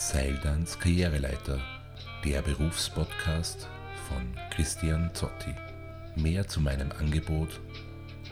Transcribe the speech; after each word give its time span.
Seildans 0.00 0.78
Karriereleiter, 0.78 1.60
der 2.24 2.40
Berufspodcast 2.40 3.68
von 4.08 4.34
Christian 4.48 5.10
Zotti. 5.12 5.54
Mehr 6.16 6.48
zu 6.48 6.62
meinem 6.62 6.90
Angebot 6.98 7.60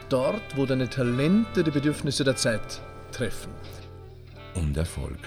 Dort, 0.09 0.57
wo 0.57 0.65
deine 0.65 0.88
Talente 0.88 1.65
die 1.65 1.71
Bedürfnisse 1.73 2.23
der 2.23 2.37
Zeit 2.37 2.80
treffen. 3.11 3.51
Und 4.55 4.77
Erfolg. 4.77 5.19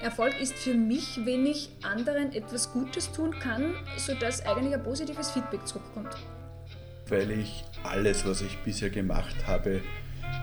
Erfolg 0.00 0.40
ist 0.40 0.54
für 0.54 0.74
mich, 0.74 1.20
wenn 1.24 1.44
ich 1.44 1.68
anderen 1.82 2.32
etwas 2.32 2.72
Gutes 2.72 3.12
tun 3.12 3.32
kann, 3.38 3.74
sodass 3.98 4.44
eigentlich 4.46 4.74
ein 4.74 4.82
positives 4.82 5.30
Feedback 5.30 5.66
zurückkommt. 5.66 6.16
Weil 7.10 7.32
ich 7.32 7.64
alles, 7.82 8.24
was 8.24 8.40
ich 8.40 8.56
bisher 8.58 8.88
gemacht 8.88 9.34
habe, 9.44 9.82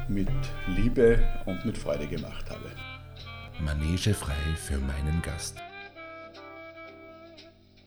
mit 0.10 0.28
Liebe 0.68 1.18
und 1.46 1.66
mit 1.66 1.78
Freude 1.78 2.08
gemacht 2.08 2.50
habe. 2.50 2.70
Manege 3.62 4.14
frei 4.14 4.36
für 4.58 4.78
meinen 4.78 5.22
Gast. 5.22 5.58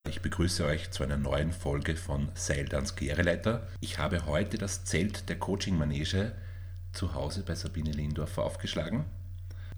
Ich 0.09 0.23
begrüße 0.23 0.65
euch 0.65 0.91
zu 0.91 1.05
einer 1.05 1.19
neuen 1.19 1.53
Folge 1.53 1.95
von 1.95 2.31
Seildans 2.35 2.97
Karriereleiter. 2.97 3.69
Ich 3.81 3.99
habe 3.99 4.25
heute 4.25 4.57
das 4.57 4.85
Zelt 4.85 5.29
der 5.29 5.39
Coaching 5.39 5.77
Manege 5.77 6.33
zu 6.93 7.13
Hause 7.13 7.43
bei 7.47 7.55
Sabine 7.55 7.93
Lindorfer 7.93 8.43
aufgeschlagen. 8.45 9.05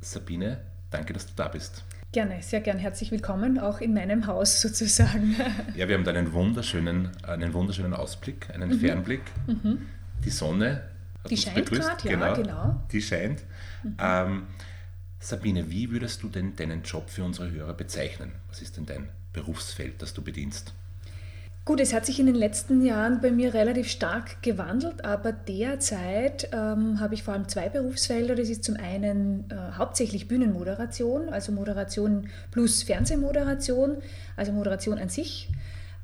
Sabine, 0.00 0.64
danke, 0.90 1.12
dass 1.12 1.26
du 1.26 1.32
da 1.34 1.48
bist. 1.48 1.84
Gerne, 2.12 2.42
sehr 2.42 2.60
gern. 2.60 2.78
Herzlich 2.78 3.10
willkommen, 3.10 3.58
auch 3.58 3.80
in 3.80 3.94
meinem 3.94 4.26
Haus 4.26 4.60
sozusagen. 4.60 5.34
Ja, 5.74 5.88
wir 5.88 5.94
haben 5.94 6.04
da 6.04 6.10
einen 6.10 6.34
wunderschönen, 6.34 7.08
einen 7.22 7.54
wunderschönen 7.54 7.94
Ausblick, 7.94 8.50
einen 8.52 8.68
mhm. 8.68 8.80
Fernblick. 8.80 9.22
Mhm. 9.46 9.86
Die 10.22 10.28
Sonne 10.28 10.82
hat 11.24 11.30
die 11.30 11.36
uns 11.36 11.44
scheint 11.44 11.70
gerade, 11.70 12.08
ja, 12.10 12.34
genau, 12.34 12.34
genau. 12.34 12.84
Die 12.92 13.00
scheint. 13.00 13.42
Mhm. 13.82 13.96
Ähm, 13.98 14.46
Sabine, 15.20 15.70
wie 15.70 15.90
würdest 15.90 16.22
du 16.22 16.28
denn 16.28 16.54
deinen 16.54 16.82
Job 16.82 17.08
für 17.08 17.24
unsere 17.24 17.50
Hörer 17.50 17.72
bezeichnen? 17.72 18.32
Was 18.48 18.60
ist 18.60 18.76
denn 18.76 18.84
dein 18.84 19.08
Berufsfeld, 19.32 20.02
das 20.02 20.12
du 20.12 20.20
bedienst? 20.20 20.74
Gut, 21.64 21.78
es 21.78 21.94
hat 21.94 22.06
sich 22.06 22.18
in 22.18 22.26
den 22.26 22.34
letzten 22.34 22.84
Jahren 22.84 23.20
bei 23.20 23.30
mir 23.30 23.54
relativ 23.54 23.88
stark 23.88 24.42
gewandelt, 24.42 25.04
aber 25.04 25.30
derzeit 25.30 26.48
ähm, 26.52 26.98
habe 26.98 27.14
ich 27.14 27.22
vor 27.22 27.34
allem 27.34 27.46
zwei 27.46 27.68
Berufsfelder. 27.68 28.34
Das 28.34 28.48
ist 28.48 28.64
zum 28.64 28.76
einen 28.76 29.44
äh, 29.48 29.78
hauptsächlich 29.78 30.26
Bühnenmoderation, 30.26 31.28
also 31.28 31.52
Moderation 31.52 32.28
plus 32.50 32.82
Fernsehmoderation, 32.82 33.98
also 34.36 34.50
Moderation 34.50 34.98
an 34.98 35.08
sich. 35.08 35.50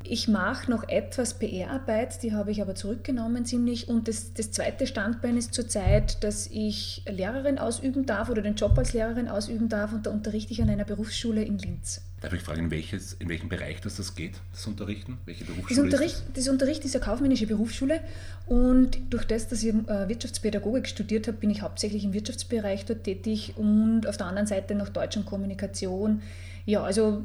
Ich 0.04 0.28
mache 0.28 0.70
noch 0.70 0.88
etwas 0.88 1.34
PR-Arbeit, 1.34 2.22
die 2.22 2.32
habe 2.32 2.52
ich 2.52 2.62
aber 2.62 2.76
zurückgenommen 2.76 3.44
ziemlich. 3.44 3.88
Und 3.88 4.06
das, 4.06 4.32
das 4.34 4.52
zweite 4.52 4.86
Standbein 4.86 5.36
ist 5.36 5.54
zurzeit, 5.54 6.22
dass 6.22 6.46
ich 6.46 7.02
Lehrerin 7.10 7.58
ausüben 7.58 8.06
darf 8.06 8.30
oder 8.30 8.42
den 8.42 8.54
Job 8.54 8.78
als 8.78 8.92
Lehrerin 8.92 9.26
ausüben 9.26 9.68
darf 9.68 9.92
und 9.92 10.06
da 10.06 10.12
unterrichte 10.12 10.52
ich 10.52 10.62
an 10.62 10.70
einer 10.70 10.84
Berufsschule 10.84 11.42
in 11.42 11.58
Linz. 11.58 12.00
Darf 12.20 12.32
ich 12.32 12.42
fragen, 12.42 12.64
in, 12.64 12.70
welches, 12.70 13.12
in 13.14 13.28
welchem 13.28 13.48
Bereich 13.48 13.80
das, 13.80 13.96
das 13.96 14.16
geht, 14.16 14.40
das 14.52 14.66
Unterrichten? 14.66 15.18
Welche 15.24 15.44
Berufsschule 15.44 15.76
das 15.76 15.84
Unterricht, 15.84 16.14
ist 16.14 16.24
das? 16.26 16.44
das 16.44 16.48
Unterricht 16.48 16.84
ist 16.84 16.96
eine 16.96 17.04
kaufmännische 17.04 17.46
Berufsschule 17.46 18.00
und 18.46 18.98
durch 19.10 19.24
das, 19.24 19.46
dass 19.46 19.62
ich 19.62 19.72
äh, 19.72 20.08
Wirtschaftspädagogik 20.08 20.88
studiert 20.88 21.28
habe, 21.28 21.36
bin 21.36 21.50
ich 21.50 21.62
hauptsächlich 21.62 22.04
im 22.04 22.12
Wirtschaftsbereich 22.12 22.84
dort 22.86 23.04
tätig 23.04 23.54
und 23.56 24.06
auf 24.06 24.16
der 24.16 24.26
anderen 24.26 24.48
Seite 24.48 24.74
noch 24.74 24.88
Deutsch 24.88 25.16
und 25.16 25.26
Kommunikation. 25.26 26.22
Ja, 26.66 26.82
also 26.82 27.22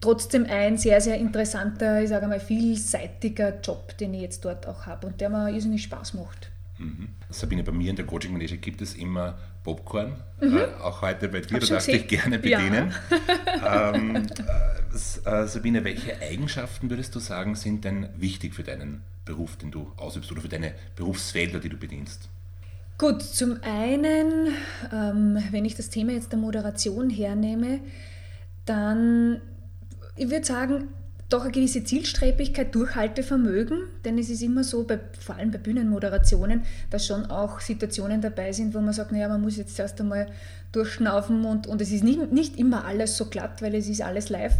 trotzdem 0.00 0.46
ein 0.46 0.76
sehr, 0.76 1.00
sehr 1.00 1.18
interessanter, 1.18 2.02
ich 2.02 2.08
sage 2.08 2.26
mal, 2.26 2.40
vielseitiger 2.40 3.60
Job, 3.60 3.96
den 3.98 4.12
ich 4.14 4.22
jetzt 4.22 4.44
dort 4.44 4.66
auch 4.66 4.86
habe 4.86 5.06
und 5.06 5.20
der 5.20 5.30
mir 5.30 5.50
irrsinnig 5.50 5.84
Spaß 5.84 6.14
macht. 6.14 6.50
Mhm. 6.78 7.08
Sabine, 7.30 7.62
bei 7.62 7.72
mir 7.72 7.90
in 7.90 7.96
der 7.96 8.06
Coaching 8.06 8.32
Manege 8.32 8.58
gibt 8.58 8.82
es 8.82 8.94
immer 8.94 9.38
Popcorn, 9.62 10.16
mhm. 10.40 10.56
äh, 10.56 10.64
auch 10.82 11.02
heute 11.02 11.28
bei 11.28 11.40
dir, 11.40 11.58
du 11.58 11.66
darfst 11.66 11.88
dich 11.88 12.08
gerne 12.08 12.38
bedienen. 12.38 12.92
Ja. 13.46 13.92
ähm, 13.94 14.26
äh, 15.24 15.46
Sabine, 15.46 15.84
welche 15.84 16.20
Eigenschaften 16.20 16.90
würdest 16.90 17.14
du 17.14 17.20
sagen, 17.20 17.54
sind 17.54 17.84
denn 17.84 18.08
wichtig 18.16 18.54
für 18.54 18.64
deinen 18.64 19.02
Beruf, 19.24 19.56
den 19.56 19.70
du 19.70 19.92
ausübst 19.96 20.32
oder 20.32 20.40
für 20.40 20.48
deine 20.48 20.74
Berufsfelder, 20.96 21.60
die 21.60 21.68
du 21.68 21.76
bedienst? 21.76 22.28
Gut, 22.98 23.22
zum 23.22 23.58
einen, 23.62 24.48
ähm, 24.92 25.42
wenn 25.50 25.64
ich 25.64 25.74
das 25.74 25.90
Thema 25.90 26.12
jetzt 26.12 26.32
der 26.32 26.38
Moderation 26.38 27.08
hernehme, 27.08 27.80
dann, 28.64 29.40
ich 30.16 30.30
würde 30.30 30.44
sagen, 30.44 30.88
doch 31.32 31.42
eine 31.42 31.52
gewisse 31.52 31.82
Zielstrebigkeit, 31.82 32.74
Durchhaltevermögen, 32.74 33.84
denn 34.04 34.18
es 34.18 34.28
ist 34.28 34.42
immer 34.42 34.64
so, 34.64 34.84
bei, 34.84 35.00
vor 35.18 35.36
allem 35.36 35.50
bei 35.50 35.58
Bühnenmoderationen, 35.58 36.62
dass 36.90 37.06
schon 37.06 37.26
auch 37.26 37.60
Situationen 37.60 38.20
dabei 38.20 38.52
sind, 38.52 38.74
wo 38.74 38.80
man 38.80 38.92
sagt, 38.92 39.12
naja, 39.12 39.28
man 39.28 39.40
muss 39.40 39.56
jetzt 39.56 39.78
erst 39.78 40.00
einmal 40.00 40.26
durchschnaufen 40.72 41.44
und, 41.44 41.66
und 41.66 41.80
es 41.80 41.90
ist 41.90 42.04
nicht, 42.04 42.32
nicht 42.32 42.58
immer 42.58 42.84
alles 42.84 43.16
so 43.16 43.26
glatt, 43.26 43.62
weil 43.62 43.74
es 43.74 43.88
ist 43.88 44.02
alles 44.02 44.28
live 44.28 44.54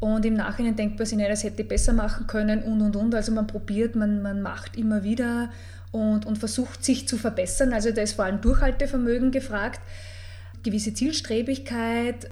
und 0.00 0.24
im 0.24 0.34
Nachhinein 0.34 0.76
denkt 0.76 0.98
man 0.98 1.06
sich, 1.06 1.16
naja, 1.16 1.30
das 1.30 1.44
hätte 1.44 1.62
ich 1.62 1.68
besser 1.68 1.92
machen 1.92 2.26
können 2.26 2.62
und 2.62 2.80
und 2.80 2.96
und, 2.96 3.14
also 3.14 3.32
man 3.32 3.46
probiert, 3.46 3.94
man, 3.94 4.22
man 4.22 4.42
macht 4.42 4.76
immer 4.76 5.04
wieder 5.04 5.50
und, 5.92 6.26
und 6.26 6.38
versucht 6.38 6.84
sich 6.84 7.06
zu 7.06 7.18
verbessern, 7.18 7.72
also 7.72 7.90
da 7.92 8.02
ist 8.02 8.14
vor 8.14 8.24
allem 8.24 8.40
Durchhaltevermögen 8.40 9.30
gefragt, 9.30 9.80
gewisse 10.62 10.92
Zielstrebigkeit, 10.92 12.28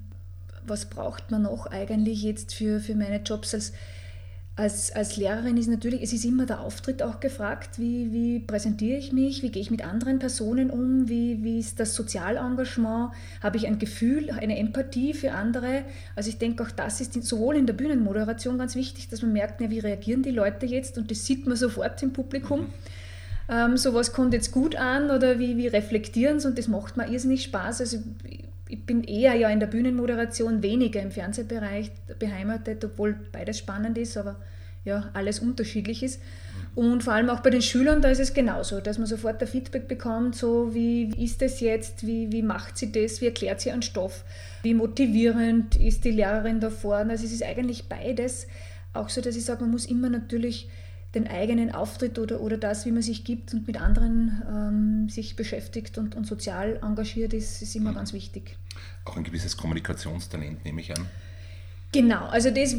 was 0.67 0.85
braucht 0.85 1.31
man 1.31 1.43
noch 1.43 1.67
eigentlich 1.67 2.23
jetzt 2.23 2.53
für, 2.53 2.79
für 2.79 2.95
meine 2.95 3.21
Jobs 3.21 3.53
als, 3.53 3.73
als, 4.57 4.91
als 4.93 5.17
Lehrerin 5.17 5.57
ist 5.57 5.67
natürlich, 5.67 6.01
es 6.01 6.13
ist 6.13 6.23
immer 6.23 6.45
der 6.45 6.61
Auftritt 6.61 7.03
auch 7.03 7.19
gefragt, 7.19 7.77
wie, 7.77 8.11
wie 8.13 8.39
präsentiere 8.39 8.97
ich 8.97 9.11
mich, 9.11 9.43
wie 9.43 9.51
gehe 9.51 9.61
ich 9.61 9.69
mit 9.69 9.83
anderen 9.83 10.17
Personen 10.17 10.69
um, 10.69 11.09
wie, 11.09 11.43
wie 11.43 11.59
ist 11.59 11.79
das 11.79 11.93
Sozialengagement, 11.93 13.11
habe 13.43 13.57
ich 13.57 13.67
ein 13.67 13.79
Gefühl, 13.79 14.31
eine 14.31 14.57
Empathie 14.57 15.13
für 15.13 15.33
andere. 15.33 15.83
Also 16.15 16.29
ich 16.29 16.37
denke 16.37 16.63
auch 16.63 16.71
das 16.71 17.01
ist 17.01 17.21
sowohl 17.23 17.57
in 17.57 17.65
der 17.67 17.73
Bühnenmoderation 17.73 18.57
ganz 18.57 18.75
wichtig, 18.75 19.09
dass 19.09 19.21
man 19.21 19.33
merkt, 19.33 19.59
ja, 19.59 19.69
wie 19.69 19.79
reagieren 19.79 20.23
die 20.23 20.31
Leute 20.31 20.65
jetzt 20.65 20.97
und 20.97 21.11
das 21.11 21.25
sieht 21.25 21.45
man 21.47 21.57
sofort 21.57 22.01
im 22.01 22.13
Publikum. 22.13 22.61
Mhm. 22.61 22.73
Ähm, 23.47 23.77
so 23.77 23.93
was 23.93 24.13
kommt 24.13 24.33
jetzt 24.33 24.51
gut 24.51 24.75
an 24.75 25.11
oder 25.11 25.37
wie, 25.37 25.57
wie 25.57 25.67
reflektieren 25.67 26.39
sie 26.39 26.47
und 26.47 26.57
das 26.57 26.67
macht 26.67 26.97
mir 26.97 27.07
irrsinnig 27.07 27.43
Spaß. 27.43 27.81
Also 27.81 27.97
ich 28.67 28.85
bin 28.85 29.03
eher 29.03 29.35
ja 29.35 29.49
in 29.49 29.59
der 29.59 29.67
Bühnenmoderation, 29.67 30.63
weniger 30.63 31.01
im 31.01 31.11
Fernsehbereich 31.11 31.91
beheimatet, 32.19 32.83
obwohl 32.83 33.15
beides 33.31 33.59
spannend 33.59 33.97
ist, 33.97 34.17
aber 34.17 34.37
ja, 34.83 35.09
alles 35.13 35.39
unterschiedlich 35.39 36.03
ist. 36.03 36.21
Und 36.75 37.03
vor 37.03 37.13
allem 37.13 37.29
auch 37.29 37.39
bei 37.39 37.49
den 37.49 37.61
Schülern, 37.61 38.01
da 38.01 38.09
ist 38.09 38.19
es 38.19 38.33
genauso, 38.33 38.79
dass 38.81 38.97
man 38.97 39.07
sofort 39.07 39.41
ein 39.41 39.47
Feedback 39.47 39.87
bekommt, 39.87 40.35
so 40.35 40.73
wie, 40.73 41.09
ist 41.17 41.41
das 41.41 41.59
jetzt, 41.59 42.05
wie, 42.05 42.31
wie 42.31 42.43
macht 42.43 42.77
sie 42.77 42.91
das, 42.91 43.21
wie 43.21 43.25
erklärt 43.25 43.61
sie 43.61 43.71
einen 43.71 43.81
Stoff, 43.81 44.23
wie 44.63 44.73
motivierend 44.73 45.75
ist 45.75 46.05
die 46.05 46.11
Lehrerin 46.11 46.59
da 46.59 46.69
vorne. 46.69 47.11
Also 47.11 47.25
es 47.25 47.31
ist 47.31 47.43
eigentlich 47.43 47.87
beides 47.89 48.47
auch 48.93 49.09
so, 49.09 49.21
dass 49.21 49.35
ich 49.35 49.45
sage, 49.45 49.61
man 49.61 49.71
muss 49.71 49.85
immer 49.85 50.09
natürlich 50.09 50.69
den 51.15 51.27
eigenen 51.27 51.73
Auftritt 51.73 52.19
oder, 52.19 52.41
oder 52.41 52.57
das, 52.57 52.85
wie 52.85 52.91
man 52.91 53.01
sich 53.01 53.23
gibt 53.23 53.53
und 53.53 53.65
mit 53.65 53.79
anderen 53.81 54.43
ähm, 54.49 55.09
sich 55.09 55.35
beschäftigt 55.35 55.97
und, 55.97 56.15
und 56.15 56.27
sozial 56.27 56.79
engagiert 56.83 57.33
ist, 57.33 57.61
ist 57.61 57.75
immer 57.75 57.91
mhm. 57.91 57.95
ganz 57.95 58.13
wichtig. 58.13 58.57
Auch 59.05 59.17
ein 59.17 59.23
gewisses 59.23 59.57
Kommunikationstalent, 59.57 60.65
nehme 60.65 60.81
ich 60.81 60.95
an. 60.95 61.05
Genau, 61.91 62.25
also 62.25 62.49
das 62.51 62.75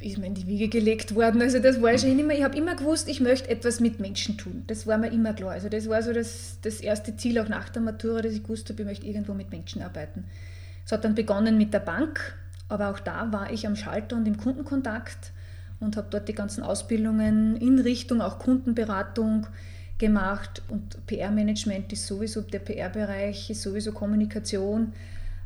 ist 0.00 0.18
mir 0.18 0.26
in 0.26 0.34
die 0.34 0.46
Wiege 0.46 0.68
gelegt 0.68 1.14
worden. 1.14 1.40
Also 1.40 1.60
das 1.60 1.80
war 1.80 1.96
schon 1.96 2.18
immer, 2.18 2.34
ich 2.34 2.42
habe 2.42 2.56
immer 2.56 2.74
gewusst, 2.74 3.08
ich 3.08 3.20
möchte 3.20 3.48
etwas 3.48 3.78
mit 3.78 4.00
Menschen 4.00 4.36
tun. 4.36 4.64
Das 4.66 4.86
war 4.86 4.98
mir 4.98 5.12
immer 5.12 5.32
klar. 5.32 5.52
Also 5.52 5.68
das 5.68 5.88
war 5.88 6.02
so 6.02 6.12
das, 6.12 6.58
das 6.62 6.80
erste 6.80 7.16
Ziel 7.16 7.38
auch 7.38 7.48
nach 7.48 7.68
der 7.68 7.82
Matura, 7.82 8.22
dass 8.22 8.32
ich 8.32 8.42
gewusst 8.42 8.68
habe, 8.68 8.82
ich 8.82 8.88
möchte 8.88 9.06
irgendwo 9.06 9.34
mit 9.34 9.50
Menschen 9.50 9.82
arbeiten. 9.82 10.24
Es 10.84 10.90
hat 10.90 11.04
dann 11.04 11.14
begonnen 11.14 11.56
mit 11.56 11.72
der 11.72 11.80
Bank, 11.80 12.36
aber 12.68 12.90
auch 12.90 12.98
da 12.98 13.30
war 13.32 13.52
ich 13.52 13.66
am 13.66 13.76
Schalter 13.76 14.16
und 14.16 14.26
im 14.26 14.36
Kundenkontakt 14.36 15.32
und 15.82 15.96
habe 15.96 16.08
dort 16.10 16.28
die 16.28 16.34
ganzen 16.34 16.62
Ausbildungen 16.62 17.56
in 17.56 17.78
Richtung 17.78 18.20
auch 18.22 18.38
Kundenberatung 18.38 19.46
gemacht 19.98 20.62
und 20.68 21.06
PR-Management 21.06 21.92
ist 21.92 22.06
sowieso, 22.06 22.40
der 22.40 22.58
PR-Bereich 22.60 23.50
ist 23.50 23.62
sowieso 23.62 23.92
Kommunikation. 23.92 24.92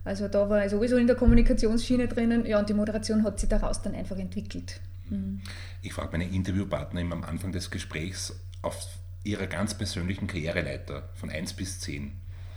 Also 0.04 0.28
da 0.28 0.48
war 0.48 0.64
ich 0.64 0.70
sowieso 0.70 0.96
in 0.96 1.06
der 1.06 1.16
Kommunikationsschiene 1.16 2.08
drinnen. 2.08 2.46
Ja, 2.46 2.60
und 2.60 2.68
die 2.68 2.74
Moderation 2.74 3.24
hat 3.24 3.40
sich 3.40 3.48
daraus 3.48 3.82
dann 3.82 3.94
einfach 3.94 4.16
entwickelt. 4.16 4.80
Mhm. 5.10 5.42
Ich 5.82 5.92
frage 5.92 6.12
meine 6.12 6.28
Interviewpartner 6.28 7.00
immer 7.00 7.16
am 7.16 7.24
Anfang 7.24 7.52
des 7.52 7.70
Gesprächs 7.70 8.34
auf 8.62 8.86
Ihrer 9.24 9.46
ganz 9.46 9.74
persönlichen 9.74 10.26
Karriereleiter 10.26 11.08
von 11.14 11.30
1 11.30 11.54
bis 11.54 11.80
10, 11.80 12.12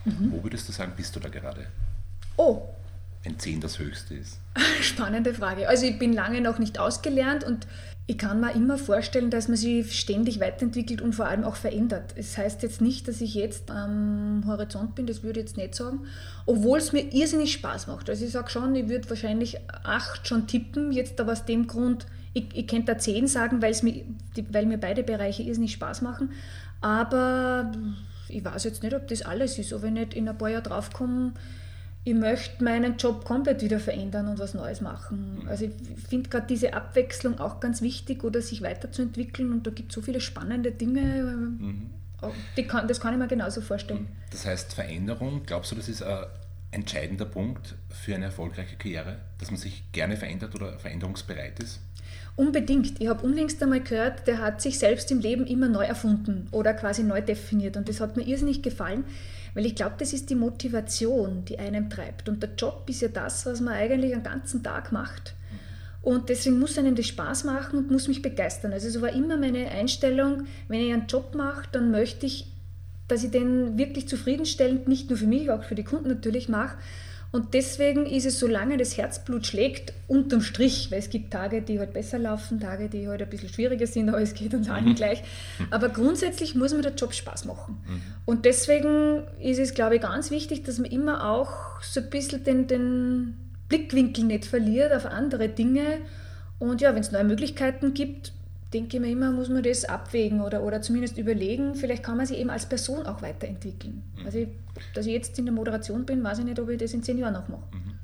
mhm. 0.06 0.32
wo 0.32 0.44
würdest 0.44 0.68
du 0.70 0.72
sagen, 0.72 0.94
bist 0.96 1.16
du 1.16 1.20
da 1.20 1.30
gerade? 1.30 1.68
Oh. 2.38 2.70
Wenn 3.24 3.38
10 3.38 3.62
das 3.62 3.80
höchste 3.80 4.16
ist. 4.16 4.40
Spannende 4.82 5.34
Frage. 5.34 5.68
Also 5.68 5.86
ich 5.86 6.00
bin 6.00 6.14
lange 6.14 6.42
noch 6.42 6.60
nicht 6.60 6.80
ausgelernt 6.80 7.44
und 7.44 7.68
ich 8.10 8.18
kann 8.18 8.40
mir 8.40 8.56
immer 8.56 8.80
vorstellen, 8.80 9.30
dass 9.30 9.50
man 9.50 9.58
sich 9.58 10.00
ständig 10.00 10.40
weiterentwickelt 10.40 11.00
und 11.00 11.14
vor 11.14 11.28
allem 11.28 11.44
auch 11.44 11.56
verändert. 11.56 12.16
Es 12.16 12.30
das 12.34 12.38
heißt 12.40 12.64
jetzt 12.64 12.82
nicht, 12.82 13.08
dass 13.08 13.22
ich 13.22 13.36
jetzt 13.36 13.70
am 13.70 14.46
Horizont 14.48 14.96
bin, 14.96 15.06
das 15.06 15.22
würde 15.22 15.40
ich 15.40 15.46
jetzt 15.46 15.58
nicht 15.58 15.76
sagen, 15.76 16.08
obwohl 16.48 16.80
es 16.80 16.92
mir 16.92 17.14
irrsinnig 17.14 17.54
Spaß 17.54 17.86
macht. 17.86 18.10
Also 18.10 18.26
ich 18.26 18.32
sage 18.32 18.50
schon, 18.50 18.74
ich 18.74 18.90
würde 18.90 19.08
wahrscheinlich 19.12 19.60
acht 19.84 20.28
schon 20.28 20.48
tippen, 20.48 20.92
jetzt 20.92 21.22
aber 21.22 21.34
aus 21.34 21.46
dem 21.46 21.68
Grund, 21.68 22.08
ich, 22.34 22.46
ich 22.56 22.66
könnte 22.66 22.94
da 22.94 22.98
zehn 22.98 23.28
sagen, 23.28 23.62
weil, 23.62 23.76
mir, 23.84 24.04
weil 24.52 24.66
mir 24.66 24.80
beide 24.80 25.04
Bereiche 25.04 25.44
irrsinnig 25.44 25.74
Spaß 25.74 26.02
machen, 26.02 26.32
aber 26.82 27.72
ich 28.28 28.44
weiß 28.44 28.64
jetzt 28.64 28.82
nicht, 28.82 28.96
ob 28.96 29.08
das 29.08 29.22
alles 29.22 29.60
ist, 29.60 29.72
ob 29.72 29.84
ich 29.84 29.92
nicht 29.92 30.16
in 30.16 30.28
ein 30.28 30.36
paar 30.36 30.50
Jahren 30.50 30.64
draufkomme, 30.64 31.34
ich 32.04 32.16
möchte 32.16 32.64
meinen 32.64 32.98
Job 32.98 33.26
komplett 33.26 33.62
wieder 33.62 33.80
verändern 33.80 34.28
und 34.28 34.40
was 34.40 34.54
Neues 34.54 34.82
machen. 34.82 35.42
Mhm. 35.42 35.50
Also 35.50 35.66
ich 35.66 35.74
finde 36.08 36.30
gerade 36.30 36.48
diese 36.48 36.74
Abwechslung 36.74 37.40
auch 37.40 37.60
ganz 37.60 37.82
wichtig 37.82 38.24
oder 38.24 38.42
sich 38.42 38.62
weiterzuentwickeln 38.62 39.52
und 39.52 39.68
da 39.68 39.72
gibt 39.72 39.92
es 39.92 39.96
so 39.96 40.02
viele 40.02 40.22
spannende 40.22 40.72
Dinge. 40.72 41.02
Mhm. 41.60 41.90
Kann, 42.68 42.88
das 42.88 43.00
kann 43.00 43.14
ich 43.14 43.20
mir 43.20 43.28
genauso 43.28 43.62
vorstellen. 43.62 44.02
Mhm. 44.02 44.08
Das 44.32 44.46
heißt, 44.46 44.74
Veränderung, 44.74 45.44
glaubst 45.46 45.72
du, 45.72 45.76
das 45.76 45.90
ist 45.90 46.04
ein 46.04 46.26
entscheidender 46.72 47.26
Punkt 47.26 47.76
für 47.90 48.16
eine 48.16 48.26
erfolgreiche 48.26 48.76
Karriere, 48.76 49.18
dass 49.38 49.52
man 49.52 49.60
sich 49.60 49.84
gerne 49.92 50.18
verändert 50.18 50.56
oder 50.56 50.78
veränderungsbereit 50.80 51.60
ist? 51.60 51.80
Unbedingt. 52.36 53.02
Ich 53.02 53.08
habe 53.08 53.26
unlängst 53.26 53.62
einmal 53.62 53.82
gehört, 53.82 54.26
der 54.28 54.40
hat 54.40 54.62
sich 54.62 54.80
selbst 54.80 55.12
im 55.12 55.20
Leben 55.20 55.46
immer 55.46 55.68
neu 55.68 55.84
erfunden 55.84 56.48
oder 56.52 56.74
quasi 56.74 57.04
neu 57.04 57.22
definiert 57.22 57.76
und 57.76 57.90
das 57.90 58.00
hat 58.00 58.16
mir 58.16 58.24
irrsinnig 58.24 58.62
gefallen 58.62 59.04
weil 59.60 59.66
ich 59.66 59.76
glaube, 59.76 59.96
das 60.00 60.14
ist 60.14 60.30
die 60.30 60.36
Motivation, 60.36 61.44
die 61.44 61.60
einem 61.60 61.90
treibt. 61.90 62.30
Und 62.30 62.42
der 62.42 62.52
Job 62.58 62.84
ist 62.88 63.02
ja 63.02 63.10
das, 63.10 63.46
was 63.46 63.60
man 63.60 63.74
eigentlich 63.74 64.14
den 64.14 64.24
ganzen 64.24 64.64
Tag 64.64 64.94
macht. 64.94 65.34
Und 66.02 66.30
deswegen 66.30 66.60
muss 66.60 66.78
einem 66.78 66.96
das 66.96 67.08
Spaß 67.08 67.44
machen 67.44 67.78
und 67.78 67.92
muss 67.92 68.08
mich 68.08 68.22
begeistern. 68.22 68.72
Also 68.72 68.90
so 68.90 69.02
war 69.02 69.12
immer 69.12 69.36
meine 69.36 69.70
Einstellung, 69.70 70.46
wenn 70.70 70.80
ich 70.80 70.94
einen 70.94 71.08
Job 71.08 71.36
mache, 71.36 71.68
dann 71.74 71.92
möchte 71.92 72.26
ich, 72.26 72.54
dass 73.10 73.26
ich 73.26 73.32
den 73.32 73.78
wirklich 73.78 74.08
zufriedenstellend, 74.08 74.88
nicht 74.88 75.10
nur 75.10 75.20
für 75.20 75.28
mich, 75.28 75.52
auch 75.52 75.64
für 75.64 75.76
die 75.76 75.84
Kunden 75.84 76.08
natürlich 76.08 76.48
mache. 76.48 76.78
Und 77.32 77.54
deswegen 77.54 78.08
ist 78.08 78.26
es, 78.26 78.40
solange 78.40 78.78
das 78.78 78.98
Herzblut 78.98 79.46
schlägt, 79.46 79.94
unterm 80.08 80.42
Strich, 80.42 80.90
weil 80.90 80.98
es 80.98 81.12
gibt 81.12 81.32
Tage, 81.32 81.62
die 81.62 81.78
halt 81.78 81.94
besser 81.94 82.18
laufen, 82.18 82.60
Tage, 82.60 82.90
die 82.90 83.08
halt 83.08 83.22
ein 83.22 83.30
bisschen 83.30 83.50
schwieriger 83.50 83.86
sind, 83.86 84.10
aber 84.10 84.20
es 84.20 84.34
geht 84.34 84.56
uns 84.56 84.68
allen 84.68 84.90
mhm. 84.90 84.96
gleich. 84.96 85.22
Aber 85.70 85.90
grundsätzlich 85.90 86.56
muss 86.56 86.74
mir 86.74 86.82
der 86.82 86.96
Job 86.96 87.14
Spaß 87.14 87.46
machen. 87.46 87.78
Mhm. 87.88 88.02
Und 88.26 88.46
deswegen 88.46 89.24
ist 89.40 89.60
es, 89.60 89.76
glaube 89.76 89.96
ich, 89.96 90.02
ganz 90.02 90.32
wichtig, 90.32 90.64
dass 90.64 90.80
man 90.80 90.90
immer 90.90 91.30
auch 91.30 91.82
so 91.84 92.00
ein 92.00 92.10
bisschen 92.10 92.44
den, 92.44 92.66
den 92.66 93.38
Blickwinkel 93.68 94.24
nicht 94.24 94.46
verliert 94.46 94.92
auf 94.92 95.06
andere 95.06 95.50
Dinge. 95.50 96.00
Und 96.58 96.82
ja, 96.82 96.96
wenn 96.96 97.02
es 97.02 97.12
neue 97.12 97.26
Möglichkeiten 97.26 97.94
gibt, 97.94 98.34
denke 98.74 98.98
ich 98.98 99.02
mir 99.02 99.10
immer, 99.10 99.32
muss 99.32 99.50
man 99.50 99.64
das 99.64 99.86
abwägen 99.86 100.42
oder, 100.42 100.64
oder 100.64 100.82
zumindest 100.82 101.18
überlegen, 101.18 101.76
vielleicht 101.76 102.04
kann 102.04 102.18
man 102.18 102.26
sich 102.26 102.38
eben 102.38 102.50
als 102.50 102.68
Person 102.68 103.06
auch 103.06 103.22
weiterentwickeln. 103.22 104.04
Mhm. 104.16 104.26
Also, 104.26 104.48
dass 104.94 105.06
ich 105.06 105.14
jetzt 105.14 105.40
in 105.40 105.46
der 105.46 105.54
Moderation 105.54 106.06
bin, 106.06 106.24
weiß 106.24 106.40
ich 106.40 106.46
nicht, 106.46 106.60
ob 106.60 106.70
ich 106.70 106.78
das 106.78 106.94
in 106.94 107.02
zehn 107.02 107.18
Jahren 107.18 107.34
noch 107.34 107.48
mache. 107.48 107.64
Mhm. 107.74 107.96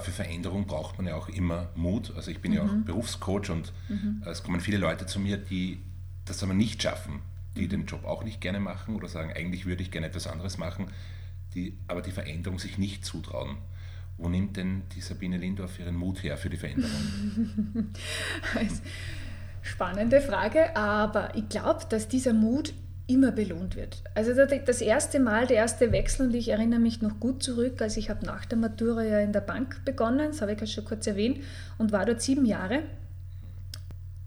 Für 0.00 0.10
Veränderung 0.10 0.66
braucht 0.66 0.96
man 0.98 1.06
ja 1.06 1.16
auch 1.16 1.28
immer 1.28 1.68
Mut. 1.74 2.12
Also 2.16 2.30
ich 2.30 2.40
bin 2.40 2.52
mhm. 2.52 2.56
ja 2.56 2.64
auch. 2.64 2.72
Berufscoach 2.84 3.50
und 3.50 3.72
mhm. 3.88 4.22
es 4.26 4.42
kommen 4.42 4.60
viele 4.60 4.78
Leute 4.78 5.06
zu 5.06 5.18
mir, 5.18 5.36
die 5.36 5.80
das 6.24 6.42
aber 6.42 6.54
nicht 6.54 6.82
schaffen, 6.82 7.20
die 7.56 7.64
mhm. 7.64 7.68
den 7.68 7.86
Job 7.86 8.04
auch 8.04 8.22
nicht 8.22 8.40
gerne 8.40 8.60
machen 8.60 8.94
oder 8.94 9.08
sagen, 9.08 9.32
eigentlich 9.32 9.66
würde 9.66 9.82
ich 9.82 9.90
gerne 9.90 10.06
etwas 10.06 10.26
anderes 10.26 10.56
machen, 10.56 10.86
die 11.54 11.76
aber 11.88 12.00
die 12.00 12.12
Veränderung 12.12 12.58
sich 12.58 12.78
nicht 12.78 13.04
zutrauen. 13.04 13.56
Wo 14.18 14.28
nimmt 14.28 14.56
denn 14.56 14.82
die 14.94 15.00
Sabine 15.00 15.36
Lindorf 15.36 15.80
ihren 15.80 15.96
Mut 15.96 16.22
her 16.22 16.36
für 16.36 16.48
die 16.48 16.56
Veränderung? 16.56 16.92
also, 19.62 19.74
Spannende 19.74 20.20
Frage, 20.20 20.76
aber 20.76 21.30
ich 21.34 21.48
glaube, 21.48 21.80
dass 21.88 22.08
dieser 22.08 22.32
Mut 22.32 22.74
immer 23.06 23.32
belohnt 23.32 23.76
wird. 23.76 24.02
Also 24.14 24.32
das 24.34 24.80
erste 24.80 25.20
Mal, 25.20 25.46
der 25.46 25.56
erste 25.58 25.92
Wechsel, 25.92 26.26
und 26.26 26.34
ich 26.34 26.48
erinnere 26.48 26.80
mich 26.80 27.02
noch 27.02 27.20
gut 27.20 27.42
zurück, 27.42 27.82
als 27.82 27.96
ich 27.96 28.10
habe 28.10 28.24
nach 28.24 28.44
der 28.44 28.58
Matura 28.58 29.02
ja 29.02 29.18
in 29.20 29.32
der 29.32 29.40
Bank 29.40 29.84
begonnen, 29.84 30.28
das 30.30 30.40
habe 30.40 30.52
ich 30.52 30.60
ja 30.60 30.66
schon 30.66 30.84
kurz 30.84 31.06
erwähnt, 31.06 31.38
und 31.78 31.92
war 31.92 32.06
dort 32.06 32.22
sieben 32.22 32.46
Jahre. 32.46 32.80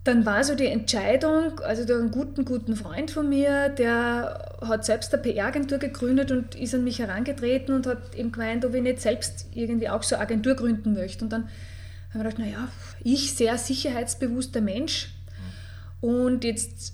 Dann 0.04 0.26
war 0.26 0.44
so 0.44 0.56
die 0.56 0.68
Entscheidung, 0.68 1.60
also 1.62 1.84
durch 1.84 2.00
einen 2.00 2.12
guten, 2.12 2.46
guten 2.46 2.76
Freund 2.76 3.10
von 3.10 3.28
mir, 3.28 3.70
der 3.70 4.58
hat 4.62 4.86
selbst 4.86 5.14
eine 5.14 5.24
PR-Agentur 5.24 5.80
gegründet 5.80 6.32
und 6.32 6.54
ist 6.54 6.76
an 6.76 6.84
mich 6.84 7.00
herangetreten 7.00 7.74
und 7.74 7.88
hat 7.88 8.14
eben 8.14 8.32
gemeint, 8.32 8.66
ob 8.66 8.76
ich 8.76 8.84
nicht 8.84 9.02
selbst 9.02 9.48
irgendwie 9.56 9.90
auch 9.90 10.04
so 10.04 10.16
eine 10.16 10.24
Agentur 10.24 10.54
gründen 10.56 10.94
möchte. 10.94 11.24
Und 11.26 11.32
dann 11.34 11.46
haben 12.14 12.22
wir 12.22 12.24
gedacht, 12.24 12.40
naja, 12.40 12.68
ich 13.04 13.34
sehr 13.34 13.58
sicherheitsbewusster 13.58 14.62
Mensch, 14.62 15.15
und 16.06 16.44
jetzt 16.44 16.94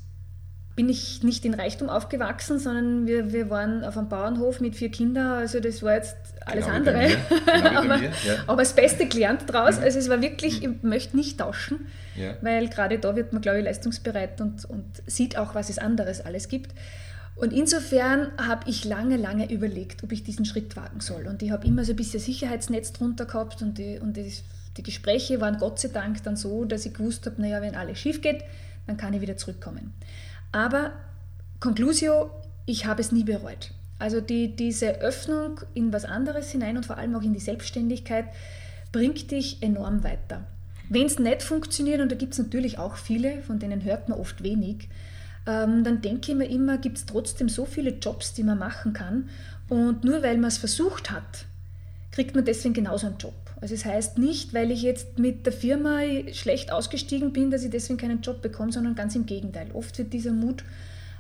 bin 0.76 0.88
ich 0.88 1.22
nicht 1.22 1.44
in 1.44 1.54
Reichtum 1.54 1.90
aufgewachsen, 1.90 2.58
sondern 2.58 3.06
wir, 3.06 3.34
wir 3.34 3.50
waren 3.50 3.84
auf 3.84 3.98
einem 3.98 4.08
Bauernhof 4.08 4.62
mit 4.62 4.76
vier 4.76 4.90
Kindern. 4.90 5.40
Also 5.40 5.60
das 5.60 5.84
war 5.84 5.96
jetzt 5.96 6.16
alles 6.46 6.66
genau 6.66 6.78
andere. 6.78 7.10
Genau 7.46 7.70
aber, 7.82 7.98
ja. 7.98 8.12
aber, 8.48 8.62
das 8.62 8.74
Beste 8.74 9.06
gelernt 9.06 9.44
daraus. 9.48 9.78
Mhm. 9.78 9.84
Also 9.84 10.00
es 10.00 10.10
war 10.10 10.22
wirklich, 10.22 10.62
mhm. 10.62 10.76
ich 10.78 10.84
möchte 10.84 11.18
nicht 11.18 11.40
tauschen, 11.40 11.88
ja. 12.16 12.36
weil 12.42 12.70
gerade 12.70 13.00
da 13.00 13.18
wird 13.18 13.34
man, 13.34 13.42
glaube 13.42 13.60
ich, 13.60 13.66
leistungsbereit 13.66 14.40
und, 14.40 14.64
und 14.64 14.86
sieht 15.08 15.38
auch, 15.38 15.56
was 15.56 15.70
es 15.70 15.78
anderes 15.78 16.22
alles 16.22 16.48
gibt. 16.48 16.74
Und 17.36 17.52
insofern 17.52 18.32
habe 18.38 18.70
ich 18.70 18.86
lange, 18.86 19.18
lange 19.18 19.52
überlegt, 19.52 20.04
ob 20.04 20.14
ich 20.14 20.24
diesen 20.24 20.46
Schritt 20.46 20.78
wagen 20.78 21.02
soll. 21.02 21.28
Und 21.28 21.44
ich 21.44 21.52
habe 21.52 21.68
immer 21.68 21.84
so 21.84 21.92
ein 21.92 21.96
bisschen 21.98 22.22
Sicherheitsnetz 22.22 22.94
drunter 22.94 23.26
gehabt 23.26 23.62
und 23.62 23.78
die, 23.78 24.00
und 24.00 24.16
die, 24.16 24.32
die 24.78 24.84
Gespräche 24.84 25.42
waren 25.42 25.58
Gott 25.58 25.80
sei 25.80 25.90
Dank 25.90 26.24
dann 26.24 26.38
so, 26.38 26.64
dass 26.64 26.86
ich 26.86 26.94
gewusst 26.94 27.26
habe, 27.26 27.42
naja, 27.42 27.62
wenn 27.62 27.76
alles 27.76 28.00
schief 28.00 28.22
geht, 28.22 28.44
dann 28.88 28.98
kann 28.98 29.14
ich 29.14 29.22
wieder 29.22 29.38
zurückkommen. 29.38 29.94
Aber 30.52 30.94
Conclusio, 31.60 32.32
ich 32.66 32.86
habe 32.86 33.02
es 33.02 33.12
nie 33.12 33.24
bereut. 33.24 33.72
Also 34.00 34.20
die, 34.20 34.56
diese 34.56 35.00
Öffnung 35.02 35.62
in 35.74 35.94
was 35.94 36.06
anderes 36.06 36.52
hinein 36.52 36.78
und 36.78 36.86
vor 36.86 36.98
allem 36.98 37.16
auch 37.16 37.22
in 37.22 37.34
die 37.34 37.40
Selbstständigkeit 37.40 38.26
bringt 38.92 39.30
dich 39.32 39.62
enorm 39.62 40.04
weiter. 40.04 40.46
Wenn 40.90 41.06
es 41.06 41.20
nicht 41.20 41.44
funktioniert, 41.44 42.02
und 42.02 42.12
da 42.12 42.16
gibt 42.16 42.34
es 42.34 42.40
natürlich 42.40 42.80
auch 42.80 42.96
viele, 42.96 43.42
von 43.44 43.60
denen 43.60 43.84
hört 43.84 44.10
man 44.10 44.20
oft 44.20 44.44
wenig, 44.44 44.90
ähm, 45.48 45.84
dann 45.84 46.02
denke 46.02 46.32
ich 46.32 46.38
mir 46.38 46.50
immer, 46.50 46.78
gibt 46.78 46.98
es 46.98 47.06
trotzdem 47.06 47.48
so 47.48 47.66
viele 47.66 47.92
Jobs, 47.92 48.34
die 48.34 48.44
man 48.44 48.58
machen 48.58 48.94
kann. 48.94 49.30
Und 49.70 50.04
nur 50.04 50.22
weil 50.22 50.38
man 50.38 50.50
es 50.50 50.58
versucht 50.58 51.12
hat, 51.12 51.46
kriegt 52.12 52.36
man 52.36 52.44
deswegen 52.44 52.74
genauso 52.74 53.08
einen 53.08 53.18
Job. 53.18 53.34
Also 53.62 53.76
es 53.76 53.84
das 53.84 53.94
heißt 53.94 54.18
nicht, 54.18 54.56
weil 54.56 54.72
ich 54.72 54.82
jetzt 54.82 55.20
mit 55.20 55.46
der 55.46 55.54
Firma 55.54 56.00
schlecht 56.34 56.72
ausgestiegen 56.72 57.32
bin, 57.32 57.52
dass 57.52 57.64
ich 57.64 57.70
deswegen 57.70 57.98
keinen 57.98 58.22
Job 58.22 58.42
bekomme, 58.42 58.72
sondern 58.72 58.96
ganz 58.96 59.16
im 59.16 59.28
Gegenteil. 59.28 59.68
Oft 59.74 60.00
wird 60.00 60.12
dieser 60.14 60.32
Mut 60.32 60.64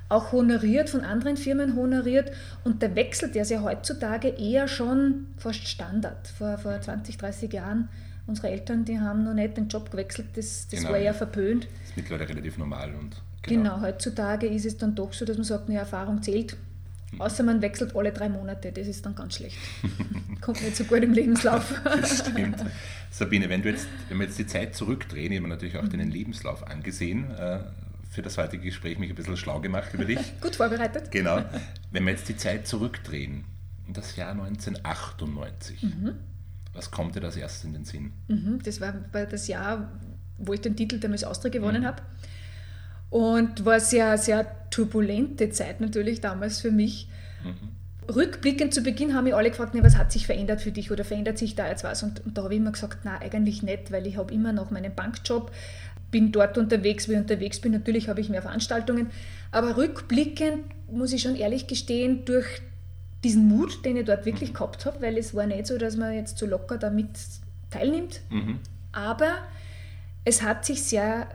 auch 0.09 0.31
honoriert, 0.31 0.89
von 0.89 1.01
anderen 1.01 1.37
Firmen 1.37 1.75
honoriert 1.75 2.31
und 2.63 2.81
der 2.81 2.95
Wechsel, 2.95 3.29
der 3.29 3.43
ist 3.43 3.51
ja 3.51 3.61
heutzutage 3.61 4.27
eher 4.27 4.67
schon 4.67 5.27
fast 5.37 5.67
Standard. 5.67 6.27
Vor, 6.27 6.57
vor 6.57 6.81
20, 6.81 7.17
30 7.17 7.53
Jahren, 7.53 7.89
unsere 8.27 8.49
Eltern, 8.49 8.85
die 8.85 8.99
haben 8.99 9.23
noch 9.23 9.33
nicht 9.33 9.55
den 9.55 9.67
Job 9.67 9.91
gewechselt, 9.91 10.29
das, 10.33 10.67
das 10.69 10.79
genau, 10.79 10.91
war 10.91 10.99
ja 10.99 11.13
verpönt. 11.13 11.65
Das 11.65 11.89
ist 11.91 11.97
mittlerweile 11.97 12.27
relativ 12.27 12.57
normal. 12.57 12.93
Und 12.95 13.21
genau. 13.43 13.75
genau, 13.75 13.81
heutzutage 13.81 14.47
ist 14.47 14.65
es 14.65 14.77
dann 14.77 14.95
doch 14.95 15.13
so, 15.13 15.25
dass 15.25 15.37
man 15.37 15.45
sagt, 15.45 15.69
eine 15.69 15.77
Erfahrung 15.77 16.21
zählt 16.21 16.57
Außer 17.17 17.43
man 17.43 17.61
wechselt 17.61 17.95
alle 17.95 18.11
drei 18.11 18.29
Monate, 18.29 18.71
das 18.71 18.87
ist 18.87 19.05
dann 19.05 19.15
ganz 19.15 19.35
schlecht. 19.35 19.57
Kommt 20.41 20.61
nicht 20.61 20.75
so 20.75 20.85
gut 20.85 21.03
im 21.03 21.13
Lebenslauf. 21.13 21.73
das 21.83 22.19
stimmt. 22.19 22.63
Sabine, 23.11 23.49
wenn, 23.49 23.61
du 23.61 23.69
jetzt, 23.69 23.87
wenn 24.09 24.17
wir 24.19 24.25
jetzt 24.25 24.39
die 24.39 24.47
Zeit 24.47 24.75
zurückdrehen, 24.75 25.31
ich 25.31 25.39
habe 25.39 25.49
natürlich 25.49 25.77
auch 25.77 25.83
mhm. 25.83 25.89
deinen 25.89 26.11
Lebenslauf 26.11 26.65
angesehen, 26.65 27.29
äh, 27.31 27.59
für 28.09 28.21
das 28.21 28.37
heutige 28.37 28.63
Gespräch 28.63 28.97
mich 28.97 29.09
ein 29.09 29.15
bisschen 29.15 29.37
schlau 29.37 29.59
gemacht 29.59 29.93
über 29.93 30.05
dich. 30.05 30.19
Gut 30.41 30.55
vorbereitet. 30.55 31.11
Genau. 31.11 31.43
Wenn 31.91 32.05
wir 32.05 32.11
jetzt 32.11 32.27
die 32.27 32.37
Zeit 32.37 32.67
zurückdrehen, 32.67 33.45
in 33.87 33.93
das 33.93 34.15
Jahr 34.15 34.31
1998, 34.31 35.83
mhm. 35.83 36.13
was 36.73 36.91
kommt 36.91 37.15
dir 37.15 37.23
als 37.23 37.37
erstes 37.37 37.63
in 37.63 37.73
den 37.73 37.85
Sinn? 37.85 38.13
Mhm, 38.27 38.59
das 38.63 38.81
war 38.81 38.93
das 39.11 39.47
Jahr, 39.47 39.99
wo 40.37 40.53
ich 40.53 40.61
den 40.61 40.75
Titel 40.75 40.99
der 40.99 41.09
Miss 41.09 41.23
Austria 41.23 41.51
gewonnen 41.51 41.83
mhm. 41.83 41.87
habe. 41.87 42.01
Und 43.11 43.65
war 43.65 43.79
sehr, 43.79 44.17
sehr 44.17 44.47
turbulente 44.71 45.51
Zeit 45.51 45.81
natürlich 45.81 46.21
damals 46.21 46.61
für 46.61 46.71
mich. 46.71 47.07
Mhm. 47.43 48.13
Rückblickend 48.13 48.73
zu 48.73 48.81
Beginn 48.81 49.13
haben 49.13 49.25
mich 49.25 49.35
alle 49.35 49.51
gefragt, 49.51 49.73
was 49.75 49.97
hat 49.97 50.11
sich 50.11 50.25
verändert 50.25 50.61
für 50.61 50.71
dich 50.71 50.91
oder 50.91 51.03
verändert 51.03 51.37
sich 51.37 51.55
da 51.55 51.67
jetzt 51.67 51.83
was? 51.83 52.01
Und, 52.01 52.25
und 52.25 52.37
da 52.37 52.43
habe 52.43 52.53
ich 52.53 52.59
immer 52.59 52.71
gesagt, 52.71 52.99
na 53.03 53.19
eigentlich 53.19 53.61
nicht, 53.61 53.91
weil 53.91 54.07
ich 54.07 54.17
habe 54.17 54.33
immer 54.33 54.53
noch 54.53 54.71
meinen 54.71 54.95
Bankjob, 54.95 55.51
bin 56.09 56.31
dort 56.31 56.57
unterwegs, 56.57 57.07
wie 57.07 57.13
ich 57.13 57.19
unterwegs 57.19 57.59
bin. 57.59 57.73
Natürlich 57.73 58.09
habe 58.09 58.21
ich 58.21 58.29
mehr 58.29 58.41
Veranstaltungen. 58.41 59.11
Aber 59.51 59.77
rückblickend 59.77 60.63
muss 60.89 61.13
ich 61.13 61.21
schon 61.21 61.35
ehrlich 61.35 61.67
gestehen, 61.67 62.25
durch 62.25 62.61
diesen 63.23 63.47
Mut, 63.47 63.85
den 63.85 63.97
ich 63.97 64.05
dort 64.05 64.25
wirklich 64.25 64.51
mhm. 64.51 64.55
gehabt 64.55 64.85
habe, 64.85 65.01
weil 65.01 65.17
es 65.17 65.35
war 65.35 65.45
nicht 65.45 65.67
so, 65.67 65.77
dass 65.77 65.95
man 65.95 66.13
jetzt 66.13 66.37
so 66.37 66.45
locker 66.45 66.77
damit 66.77 67.09
teilnimmt. 67.69 68.21
Mhm. 68.29 68.59
Aber 68.93 69.33
es 70.25 70.41
hat 70.41 70.65
sich 70.65 70.83
sehr 70.83 71.27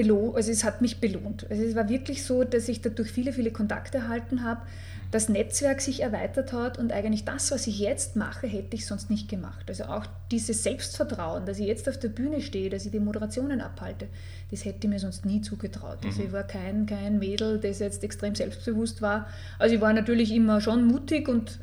belohnt, 0.00 0.36
also 0.36 0.50
es 0.50 0.64
hat 0.64 0.80
mich 0.80 1.00
belohnt. 1.00 1.46
Also 1.50 1.62
es 1.62 1.74
war 1.74 1.88
wirklich 1.88 2.24
so, 2.24 2.44
dass 2.44 2.68
ich 2.68 2.80
dadurch 2.80 3.10
viele, 3.10 3.32
viele 3.32 3.50
Kontakte 3.50 3.98
erhalten 3.98 4.44
habe, 4.44 4.62
das 5.10 5.28
Netzwerk 5.28 5.80
sich 5.80 6.02
erweitert 6.02 6.52
hat 6.52 6.78
und 6.78 6.92
eigentlich 6.92 7.24
das, 7.24 7.50
was 7.50 7.66
ich 7.66 7.80
jetzt 7.80 8.14
mache, 8.16 8.46
hätte 8.46 8.76
ich 8.76 8.86
sonst 8.86 9.10
nicht 9.10 9.28
gemacht. 9.28 9.64
Also 9.68 9.84
auch 9.84 10.06
dieses 10.30 10.62
Selbstvertrauen, 10.62 11.46
dass 11.46 11.58
ich 11.58 11.66
jetzt 11.66 11.88
auf 11.88 11.98
der 11.98 12.08
Bühne 12.08 12.40
stehe, 12.40 12.70
dass 12.70 12.86
ich 12.86 12.92
die 12.92 13.00
Moderationen 13.00 13.60
abhalte, 13.60 14.06
das 14.50 14.64
hätte 14.64 14.78
ich 14.82 14.88
mir 14.88 15.00
sonst 15.00 15.26
nie 15.26 15.42
zugetraut. 15.42 15.98
Also 16.04 16.20
mhm. 16.20 16.26
ich 16.28 16.32
war 16.32 16.44
kein, 16.44 16.86
kein 16.86 17.18
Mädel, 17.18 17.58
das 17.58 17.80
jetzt 17.80 18.04
extrem 18.04 18.34
selbstbewusst 18.34 19.02
war. 19.02 19.26
Also 19.58 19.74
ich 19.74 19.80
war 19.80 19.92
natürlich 19.92 20.32
immer 20.32 20.60
schon 20.60 20.86
mutig 20.86 21.28
und, 21.28 21.58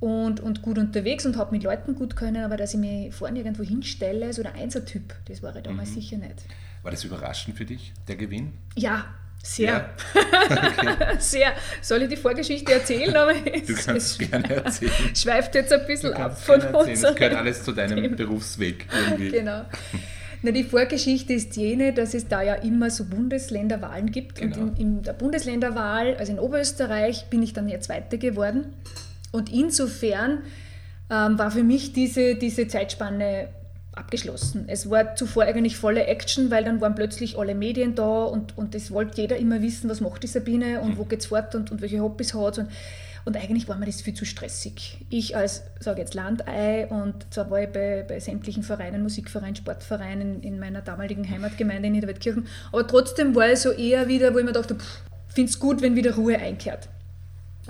und, 0.00 0.40
und 0.40 0.62
gut 0.62 0.78
unterwegs 0.78 1.26
und 1.26 1.36
habe 1.36 1.52
mit 1.52 1.62
Leuten 1.62 1.94
gut 1.94 2.16
können, 2.16 2.42
aber 2.42 2.56
dass 2.56 2.72
ich 2.72 2.80
mich 2.80 3.14
vorne 3.14 3.40
irgendwo 3.40 3.62
hinstelle, 3.62 4.32
so 4.32 4.42
der 4.42 4.54
Einsertyp, 4.54 5.14
das 5.26 5.42
war 5.42 5.54
ich 5.54 5.62
damals 5.62 5.90
mhm. 5.90 5.94
sicher 5.94 6.16
nicht. 6.16 6.46
War 6.82 6.90
das 6.90 7.04
überraschend 7.04 7.56
für 7.56 7.64
dich, 7.64 7.92
der 8.08 8.16
Gewinn? 8.16 8.54
Ja, 8.76 9.06
sehr. 9.42 9.68
Ja? 9.68 9.90
Okay. 10.14 11.16
Sehr. 11.18 11.52
Soll 11.80 12.02
ich 12.02 12.10
die 12.10 12.16
Vorgeschichte 12.16 12.72
erzählen? 12.72 13.16
Aber 13.16 13.32
du 13.32 13.74
kannst 13.74 14.20
es 14.20 14.30
gerne 14.30 14.54
erzählen. 14.54 14.92
Schweift 15.14 15.54
jetzt 15.54 15.72
ein 15.72 15.86
bisschen 15.86 16.12
ab 16.12 16.38
von 16.38 16.60
uns. 16.60 17.00
Das 17.00 17.14
gehört 17.14 17.34
alles 17.34 17.64
zu 17.64 17.72
deinem 17.72 18.02
Thema. 18.02 18.16
Berufsweg. 18.16 18.86
Irgendwie. 18.92 19.30
Genau. 19.40 19.64
Na, 20.42 20.52
die 20.52 20.64
Vorgeschichte 20.64 21.34
ist 21.34 21.56
jene, 21.56 21.92
dass 21.92 22.14
es 22.14 22.28
da 22.28 22.42
ja 22.42 22.54
immer 22.54 22.90
so 22.90 23.04
Bundesländerwahlen 23.04 24.10
gibt. 24.10 24.36
Genau. 24.36 24.60
Und 24.60 24.78
in, 24.78 24.96
in, 24.96 25.02
der 25.02 25.12
Bundesländerwahl, 25.12 26.16
also 26.16 26.32
in 26.32 26.38
Oberösterreich, 26.38 27.26
bin 27.28 27.42
ich 27.42 27.52
dann 27.52 27.68
ja 27.68 27.78
Zweite 27.80 28.16
geworden. 28.16 28.74
Und 29.32 29.52
insofern 29.52 30.42
ähm, 31.10 31.38
war 31.38 31.50
für 31.50 31.62
mich 31.62 31.92
diese, 31.92 32.36
diese 32.36 32.68
Zeitspanne 32.68 33.48
abgeschlossen. 33.92 34.64
Es 34.68 34.88
war 34.88 35.16
zuvor 35.16 35.44
eigentlich 35.44 35.76
volle 35.76 36.06
Action, 36.06 36.50
weil 36.50 36.64
dann 36.64 36.80
waren 36.80 36.94
plötzlich 36.94 37.38
alle 37.38 37.54
Medien 37.54 37.94
da 37.94 38.24
und, 38.24 38.56
und 38.56 38.74
es 38.74 38.90
wollte 38.90 39.20
jeder 39.20 39.36
immer 39.36 39.62
wissen, 39.62 39.90
was 39.90 40.00
macht 40.00 40.22
die 40.22 40.28
Sabine 40.28 40.80
und 40.80 40.96
wo 40.96 41.04
geht's 41.04 41.26
fort 41.26 41.54
und, 41.54 41.70
und 41.72 41.82
welche 41.82 42.00
Hobbys 42.00 42.34
hat 42.34 42.58
und, 42.58 42.68
und 43.24 43.36
eigentlich 43.36 43.68
war 43.68 43.76
mir 43.76 43.86
das 43.86 44.00
viel 44.00 44.14
zu 44.14 44.24
stressig. 44.24 45.04
Ich 45.10 45.36
als, 45.36 45.64
sage 45.80 46.00
jetzt 46.00 46.14
Landei 46.14 46.86
und 46.86 47.14
zwar 47.30 47.50
war 47.50 47.62
ich 47.62 47.68
bei, 47.68 48.04
bei 48.08 48.20
sämtlichen 48.20 48.62
Vereinen, 48.62 49.02
Musikvereinen, 49.02 49.56
Sportvereinen 49.56 50.42
in 50.42 50.60
meiner 50.60 50.82
damaligen 50.82 51.28
Heimatgemeinde 51.28 51.88
in 51.88 51.94
Niederwaldkirchen, 51.94 52.46
aber 52.72 52.86
trotzdem 52.86 53.34
war 53.34 53.48
es 53.48 53.62
so 53.62 53.72
eher 53.72 54.06
wieder, 54.06 54.32
wo 54.32 54.38
ich 54.38 54.44
mir 54.44 54.52
dachte, 54.52 54.76
finde 55.28 55.50
es 55.50 55.58
gut, 55.58 55.82
wenn 55.82 55.96
wieder 55.96 56.14
Ruhe 56.14 56.38
einkehrt. 56.38 56.88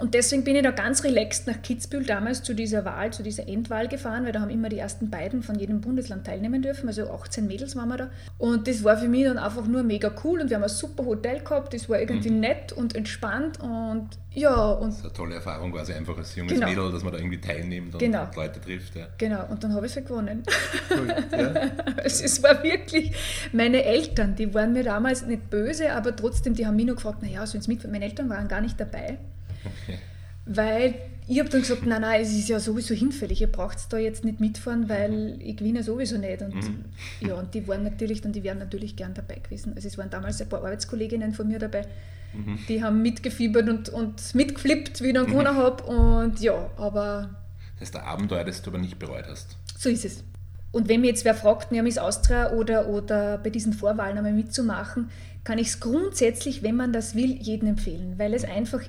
Und 0.00 0.14
deswegen 0.14 0.44
bin 0.44 0.56
ich 0.56 0.62
da 0.62 0.70
ganz 0.70 1.04
relaxed 1.04 1.46
nach 1.46 1.60
Kitzbühel 1.62 2.04
damals 2.04 2.42
zu 2.42 2.54
dieser 2.54 2.84
Wahl, 2.84 3.12
zu 3.12 3.22
dieser 3.22 3.46
Endwahl 3.48 3.88
gefahren, 3.88 4.24
weil 4.24 4.32
da 4.32 4.40
haben 4.40 4.50
immer 4.50 4.68
die 4.68 4.78
ersten 4.78 5.10
beiden 5.10 5.42
von 5.42 5.58
jedem 5.58 5.80
Bundesland 5.80 6.26
teilnehmen 6.26 6.62
dürfen, 6.62 6.88
also 6.88 7.10
18 7.10 7.46
Mädels 7.46 7.76
waren 7.76 7.88
wir 7.88 7.96
da. 7.96 8.10
Und 8.38 8.66
das 8.66 8.82
war 8.82 8.96
für 8.96 9.08
mich 9.08 9.24
dann 9.24 9.38
einfach 9.38 9.66
nur 9.66 9.82
mega 9.82 10.10
cool 10.24 10.40
und 10.40 10.48
wir 10.48 10.56
haben 10.56 10.62
ein 10.62 10.68
super 10.68 11.04
Hotel 11.04 11.40
gehabt, 11.40 11.74
das 11.74 11.88
war 11.88 12.00
irgendwie 12.00 12.30
mhm. 12.30 12.40
nett 12.40 12.72
und 12.72 12.96
entspannt 12.96 13.60
und 13.60 14.08
ja. 14.32 14.70
Und 14.72 14.88
das 14.88 14.98
ist 14.98 15.04
eine 15.04 15.12
tolle 15.12 15.34
Erfahrung 15.34 15.72
quasi 15.72 15.92
einfach 15.92 16.16
als 16.16 16.34
junges 16.36 16.54
genau. 16.54 16.68
Mädel, 16.68 16.92
dass 16.92 17.02
man 17.02 17.12
da 17.12 17.18
irgendwie 17.18 17.40
teilnimmt 17.40 17.94
und, 17.94 17.98
genau. 17.98 18.28
Leute 18.34 18.60
trifft. 18.60 18.94
Ja. 18.94 19.08
Genau, 19.18 19.46
und 19.50 19.62
dann 19.62 19.74
habe 19.74 19.86
ich 19.86 19.92
sie 19.92 20.02
gewonnen. 20.02 20.44
Cool. 20.90 21.14
Ja. 21.32 21.52
es 22.04 22.42
war 22.42 22.62
wirklich, 22.62 23.12
meine 23.52 23.82
Eltern, 23.84 24.36
die 24.36 24.54
waren 24.54 24.72
mir 24.72 24.84
damals 24.84 25.26
nicht 25.26 25.50
böse, 25.50 25.92
aber 25.92 26.14
trotzdem, 26.14 26.54
die 26.54 26.66
haben 26.66 26.76
mich 26.76 26.86
noch 26.86 26.94
gefragt, 26.94 27.22
naja, 27.22 27.44
sollen 27.46 27.62
Sie 27.62 27.72
mit? 27.72 27.90
Meine 27.90 28.04
Eltern 28.04 28.28
waren 28.28 28.46
gar 28.46 28.60
nicht 28.60 28.78
dabei. 28.78 29.18
Okay. 29.64 29.98
Weil 30.46 30.94
ich 31.30 31.38
habe 31.38 31.48
dann 31.48 31.60
gesagt, 31.60 31.86
nein, 31.86 32.00
nein, 32.00 32.22
es 32.22 32.32
ist 32.32 32.48
ja 32.48 32.58
sowieso 32.58 32.92
hinfällig, 32.92 33.40
ihr 33.40 33.46
braucht 33.46 33.92
da 33.92 33.98
jetzt 33.98 34.24
nicht 34.24 34.40
mitfahren, 34.40 34.88
weil 34.88 35.38
ich 35.40 35.56
gewinne 35.56 35.84
sowieso 35.84 36.18
nicht. 36.18 36.42
Und 36.42 36.54
mhm. 36.54 36.84
ja, 37.20 37.34
und 37.34 37.54
die 37.54 37.68
waren 37.68 37.84
natürlich 37.84 38.20
dann, 38.20 38.32
die 38.32 38.42
wären 38.42 38.58
natürlich 38.58 38.96
gern 38.96 39.14
dabei 39.14 39.36
gewesen. 39.36 39.74
Also 39.76 39.86
es 39.86 39.96
waren 39.96 40.10
damals 40.10 40.42
ein 40.42 40.48
paar 40.48 40.64
Arbeitskolleginnen 40.64 41.32
von 41.32 41.46
mir 41.46 41.60
dabei, 41.60 41.86
mhm. 42.32 42.58
die 42.68 42.82
haben 42.82 43.00
mitgefiebert 43.00 43.68
und, 43.68 43.88
und 43.90 44.34
mitgeflippt, 44.34 45.02
wie 45.02 45.08
ich 45.08 45.14
dann 45.14 45.26
mhm. 45.26 45.30
gewonnen 45.30 45.54
habe. 45.54 45.84
Und 45.84 46.40
ja, 46.40 46.68
aber. 46.76 47.30
Das 47.78 47.88
ist 47.88 47.94
der 47.94 48.06
Abenteuer, 48.06 48.42
das 48.42 48.60
du 48.62 48.70
aber 48.70 48.78
nicht 48.78 48.98
bereut 48.98 49.26
hast. 49.28 49.56
So 49.78 49.88
ist 49.88 50.04
es. 50.04 50.24
Und 50.72 50.88
wenn 50.88 51.00
mir 51.00 51.08
jetzt 51.08 51.24
wer 51.24 51.34
fragt, 51.34 51.72
ja, 51.72 51.82
Miss 51.82 51.98
Austria 51.98 52.52
oder, 52.52 52.88
oder 52.88 53.38
bei 53.38 53.50
diesen 53.50 53.72
Vorwahlen 53.72 54.18
einmal 54.18 54.32
mitzumachen, 54.32 55.10
kann 55.44 55.58
ich 55.58 55.68
es 55.68 55.80
grundsätzlich, 55.80 56.62
wenn 56.62 56.76
man 56.76 56.92
das 56.92 57.14
will, 57.14 57.36
jedem 57.40 57.68
empfehlen, 57.68 58.18
weil 58.18 58.34
es 58.34 58.44
einfach 58.44 58.82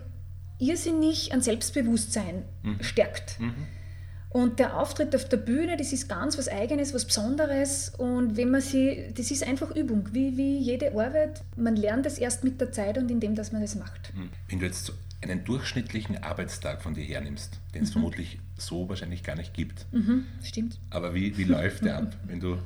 irrsinnig 0.61 1.33
an 1.33 1.41
Selbstbewusstsein 1.41 2.43
mhm. 2.63 2.81
stärkt. 2.81 3.39
Mhm. 3.39 3.53
Und 4.29 4.59
der 4.59 4.77
Auftritt 4.77 5.13
auf 5.13 5.27
der 5.27 5.37
Bühne, 5.37 5.75
das 5.75 5.91
ist 5.91 6.07
ganz 6.07 6.37
was 6.37 6.47
Eigenes, 6.47 6.93
was 6.93 7.03
Besonderes. 7.03 7.91
Und 7.97 8.37
wenn 8.37 8.49
man 8.49 8.61
sie, 8.61 9.11
das 9.13 9.29
ist 9.29 9.45
einfach 9.45 9.75
Übung, 9.75 10.07
wie, 10.13 10.37
wie 10.37 10.57
jede 10.57 10.91
Arbeit. 10.91 11.43
Man 11.57 11.75
lernt 11.75 12.05
es 12.05 12.17
erst 12.17 12.45
mit 12.45 12.61
der 12.61 12.71
Zeit 12.71 12.97
und 12.97 13.11
indem, 13.11 13.35
dass 13.35 13.51
man 13.51 13.61
es 13.61 13.75
macht. 13.75 14.13
Mhm. 14.15 14.29
Wenn 14.47 14.59
du 14.59 14.65
jetzt 14.65 14.93
einen 15.21 15.43
durchschnittlichen 15.43 16.23
Arbeitstag 16.23 16.81
von 16.81 16.93
dir 16.93 17.03
hernimmst, 17.03 17.59
den 17.75 17.83
es 17.83 17.89
mhm. 17.89 17.93
vermutlich 17.93 18.39
so 18.57 18.87
wahrscheinlich 18.87 19.23
gar 19.23 19.35
nicht 19.35 19.53
gibt. 19.53 19.85
Mhm, 19.91 20.25
stimmt. 20.43 20.79
Aber 20.89 21.13
wie, 21.13 21.37
wie 21.37 21.43
läuft 21.43 21.83
der 21.83 21.97
ab, 21.97 22.15
wenn 22.25 22.39
du, 22.39 22.57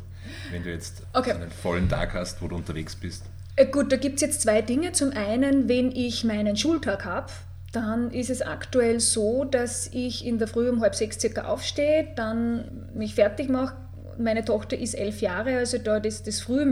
wenn 0.51 0.63
du 0.63 0.71
jetzt 0.71 1.01
okay. 1.13 1.31
einen 1.31 1.49
vollen 1.49 1.89
Tag 1.89 2.13
hast, 2.13 2.41
wo 2.41 2.47
du 2.47 2.55
unterwegs 2.55 2.95
bist? 2.95 3.25
Äh, 3.55 3.65
gut, 3.65 3.91
da 3.91 3.97
gibt 3.97 4.15
es 4.15 4.21
jetzt 4.21 4.41
zwei 4.41 4.61
Dinge. 4.61 4.91
Zum 4.91 5.11
einen, 5.11 5.67
wenn 5.67 5.91
ich 5.91 6.23
meinen 6.23 6.57
Schultag 6.57 7.05
habe, 7.05 7.31
dann 7.75 8.11
ist 8.11 8.29
es 8.29 8.41
aktuell 8.41 8.99
so, 8.99 9.43
dass 9.43 9.89
ich 9.91 10.25
in 10.25 10.39
der 10.39 10.47
Früh 10.47 10.69
um 10.69 10.81
halb 10.81 10.95
sechs 10.95 11.19
circa 11.19 11.45
aufstehe, 11.45 12.07
dann 12.15 12.89
mich 12.93 13.15
fertig 13.15 13.49
mache. 13.49 13.75
Meine 14.17 14.45
Tochter 14.45 14.77
ist 14.77 14.93
elf 14.93 15.19
Jahre, 15.19 15.57
also 15.57 15.77
da 15.77 15.99
das, 15.99 16.23
das 16.23 16.39
frühe 16.39 16.65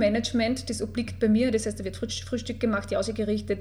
das 0.66 0.82
obliegt 0.82 1.20
bei 1.20 1.28
mir. 1.28 1.52
Das 1.52 1.66
heißt, 1.66 1.78
da 1.78 1.84
wird 1.84 1.98
Frühstück 1.98 2.60
gemacht, 2.62 2.90
die 2.90 2.96
ausgerichtet. 2.96 3.60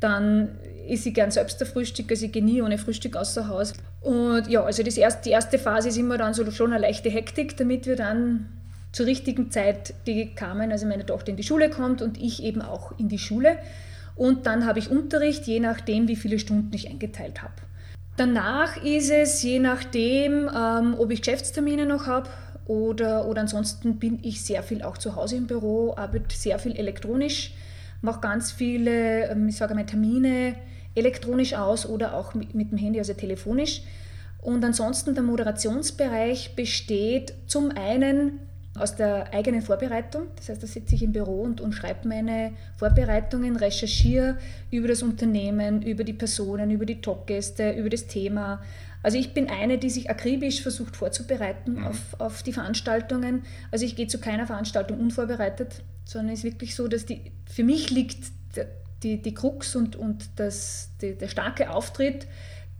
Dann 0.00 0.58
ist 0.88 1.02
sie 1.02 1.12
gern 1.12 1.30
selbst 1.30 1.60
der 1.60 1.66
Frühstück, 1.66 2.10
also 2.10 2.24
ich 2.24 2.32
gehe 2.32 2.44
nie 2.44 2.62
ohne 2.62 2.78
Frühstück 2.78 3.16
außer 3.16 3.48
Haus. 3.48 3.74
Und 4.00 4.48
ja, 4.48 4.62
also 4.62 4.82
das 4.82 4.96
erste, 4.96 5.24
die 5.24 5.30
erste 5.30 5.58
Phase 5.58 5.88
ist 5.88 5.98
immer 5.98 6.16
dann 6.16 6.32
so 6.32 6.50
schon 6.50 6.72
eine 6.72 6.80
leichte 6.80 7.10
Hektik, 7.10 7.56
damit 7.58 7.86
wir 7.86 7.96
dann 7.96 8.48
zur 8.92 9.04
richtigen 9.04 9.50
Zeit 9.50 9.92
die 10.06 10.34
kamen, 10.34 10.72
also 10.72 10.86
meine 10.86 11.04
Tochter 11.04 11.30
in 11.30 11.36
die 11.36 11.42
Schule 11.42 11.68
kommt 11.68 12.00
und 12.00 12.18
ich 12.18 12.42
eben 12.42 12.62
auch 12.62 12.98
in 12.98 13.08
die 13.08 13.18
Schule. 13.18 13.58
Und 14.18 14.46
dann 14.46 14.66
habe 14.66 14.80
ich 14.80 14.90
Unterricht, 14.90 15.46
je 15.46 15.60
nachdem, 15.60 16.08
wie 16.08 16.16
viele 16.16 16.40
Stunden 16.40 16.74
ich 16.74 16.90
eingeteilt 16.90 17.40
habe. 17.40 17.54
Danach 18.16 18.82
ist 18.82 19.12
es, 19.12 19.40
je 19.44 19.60
nachdem, 19.60 20.50
ähm, 20.52 20.96
ob 20.98 21.12
ich 21.12 21.22
Geschäftstermine 21.22 21.86
noch 21.86 22.08
habe 22.08 22.28
oder, 22.66 23.28
oder 23.28 23.42
ansonsten 23.42 24.00
bin 24.00 24.18
ich 24.22 24.42
sehr 24.42 24.64
viel 24.64 24.82
auch 24.82 24.98
zu 24.98 25.14
Hause 25.14 25.36
im 25.36 25.46
Büro, 25.46 25.94
arbeite 25.96 26.34
sehr 26.36 26.58
viel 26.58 26.74
elektronisch, 26.74 27.54
mache 28.02 28.20
ganz 28.20 28.50
viele, 28.50 29.28
ähm, 29.30 29.46
ich 29.46 29.56
sage 29.56 29.76
mal, 29.76 29.86
Termine 29.86 30.56
elektronisch 30.96 31.54
aus 31.54 31.86
oder 31.86 32.14
auch 32.14 32.34
mit, 32.34 32.56
mit 32.56 32.72
dem 32.72 32.78
Handy, 32.78 32.98
also 32.98 33.12
telefonisch. 33.12 33.82
Und 34.42 34.64
ansonsten 34.64 35.14
der 35.14 35.22
Moderationsbereich 35.22 36.56
besteht 36.56 37.34
zum 37.46 37.70
einen 37.70 38.40
aus 38.80 38.96
der 38.96 39.32
eigenen 39.32 39.62
Vorbereitung. 39.62 40.28
Das 40.36 40.48
heißt, 40.48 40.62
da 40.62 40.66
sitze 40.66 40.94
ich 40.94 41.02
im 41.02 41.12
Büro 41.12 41.42
und, 41.42 41.60
und 41.60 41.72
schreibe 41.72 42.08
meine 42.08 42.52
Vorbereitungen, 42.76 43.56
recherchiere 43.56 44.38
über 44.70 44.88
das 44.88 45.02
Unternehmen, 45.02 45.82
über 45.82 46.04
die 46.04 46.12
Personen, 46.12 46.70
über 46.70 46.86
die 46.86 47.00
Talkgäste, 47.00 47.72
über 47.72 47.90
das 47.90 48.06
Thema. 48.06 48.62
Also 49.02 49.18
ich 49.18 49.32
bin 49.32 49.48
eine, 49.48 49.78
die 49.78 49.90
sich 49.90 50.10
akribisch 50.10 50.62
versucht 50.62 50.96
vorzubereiten 50.96 51.74
mhm. 51.74 51.86
auf, 51.86 51.98
auf 52.18 52.42
die 52.42 52.52
Veranstaltungen. 52.52 53.42
Also 53.70 53.84
ich 53.84 53.96
gehe 53.96 54.06
zu 54.06 54.18
keiner 54.18 54.46
Veranstaltung 54.46 54.98
unvorbereitet, 54.98 55.82
sondern 56.04 56.32
es 56.32 56.40
ist 56.40 56.44
wirklich 56.44 56.74
so, 56.74 56.88
dass 56.88 57.06
die, 57.06 57.32
für 57.46 57.64
mich 57.64 57.90
liegt 57.90 58.32
die, 59.02 59.22
die 59.22 59.34
Krux 59.34 59.76
und, 59.76 59.96
und 59.96 60.28
das, 60.36 60.90
die, 61.00 61.14
der 61.14 61.28
starke 61.28 61.70
Auftritt 61.70 62.26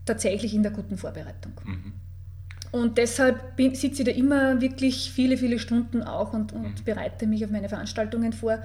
tatsächlich 0.05 0.53
in 0.53 0.63
der 0.63 0.71
guten 0.71 0.97
Vorbereitung. 0.97 1.53
Mhm. 1.63 1.93
Und 2.71 2.97
deshalb 2.97 3.39
sitze 3.73 3.87
ich 4.01 4.03
da 4.03 4.11
immer 4.11 4.61
wirklich 4.61 5.11
viele, 5.11 5.37
viele 5.37 5.59
Stunden 5.59 6.03
auch 6.03 6.33
und, 6.33 6.53
und 6.53 6.61
mhm. 6.61 6.83
bereite 6.85 7.25
mich 7.25 7.43
auf 7.43 7.51
meine 7.51 7.69
Veranstaltungen 7.69 8.33
vor. 8.33 8.59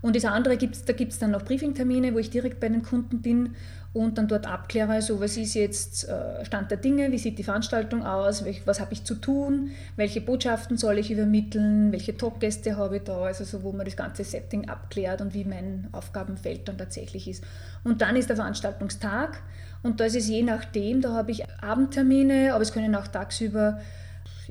Und 0.00 0.14
das 0.14 0.24
andere 0.24 0.56
gibt's, 0.56 0.84
da 0.84 0.92
gibt 0.92 1.12
es 1.12 1.18
dann 1.18 1.32
noch 1.32 1.44
Briefingtermine, 1.44 2.14
wo 2.14 2.18
ich 2.18 2.30
direkt 2.30 2.60
bei 2.60 2.68
den 2.68 2.82
Kunden 2.82 3.20
bin 3.20 3.54
und 3.92 4.18
dann 4.18 4.28
dort 4.28 4.46
abkläre, 4.46 5.00
so 5.02 5.20
was 5.20 5.36
ist 5.36 5.54
jetzt 5.54 6.08
äh, 6.08 6.44
Stand 6.44 6.70
der 6.70 6.78
Dinge, 6.78 7.10
wie 7.10 7.18
sieht 7.18 7.38
die 7.38 7.42
Veranstaltung 7.42 8.04
aus, 8.04 8.44
was 8.64 8.80
habe 8.80 8.92
ich 8.92 9.04
zu 9.04 9.14
tun, 9.14 9.70
welche 9.96 10.20
Botschaften 10.20 10.76
soll 10.76 10.98
ich 10.98 11.10
übermitteln, 11.10 11.90
welche 11.90 12.16
Talkgäste 12.16 12.76
habe 12.76 12.98
ich 12.98 13.02
da, 13.04 13.22
also 13.22 13.44
so, 13.44 13.62
wo 13.62 13.72
man 13.72 13.86
das 13.86 13.96
ganze 13.96 14.24
Setting 14.24 14.68
abklärt 14.68 15.20
und 15.20 15.34
wie 15.34 15.44
mein 15.44 15.88
Aufgabenfeld 15.92 16.68
dann 16.68 16.78
tatsächlich 16.78 17.28
ist. 17.28 17.42
Und 17.82 18.02
dann 18.02 18.14
ist 18.14 18.28
der 18.28 18.36
Veranstaltungstag 18.36 19.40
und 19.82 20.00
da 20.00 20.04
ist 20.04 20.16
es 20.16 20.28
je 20.28 20.42
nachdem, 20.42 21.00
da 21.00 21.12
habe 21.12 21.30
ich 21.30 21.44
Abendtermine, 21.60 22.54
aber 22.54 22.62
es 22.62 22.72
können 22.72 22.94
auch 22.94 23.08
tagsüber 23.08 23.80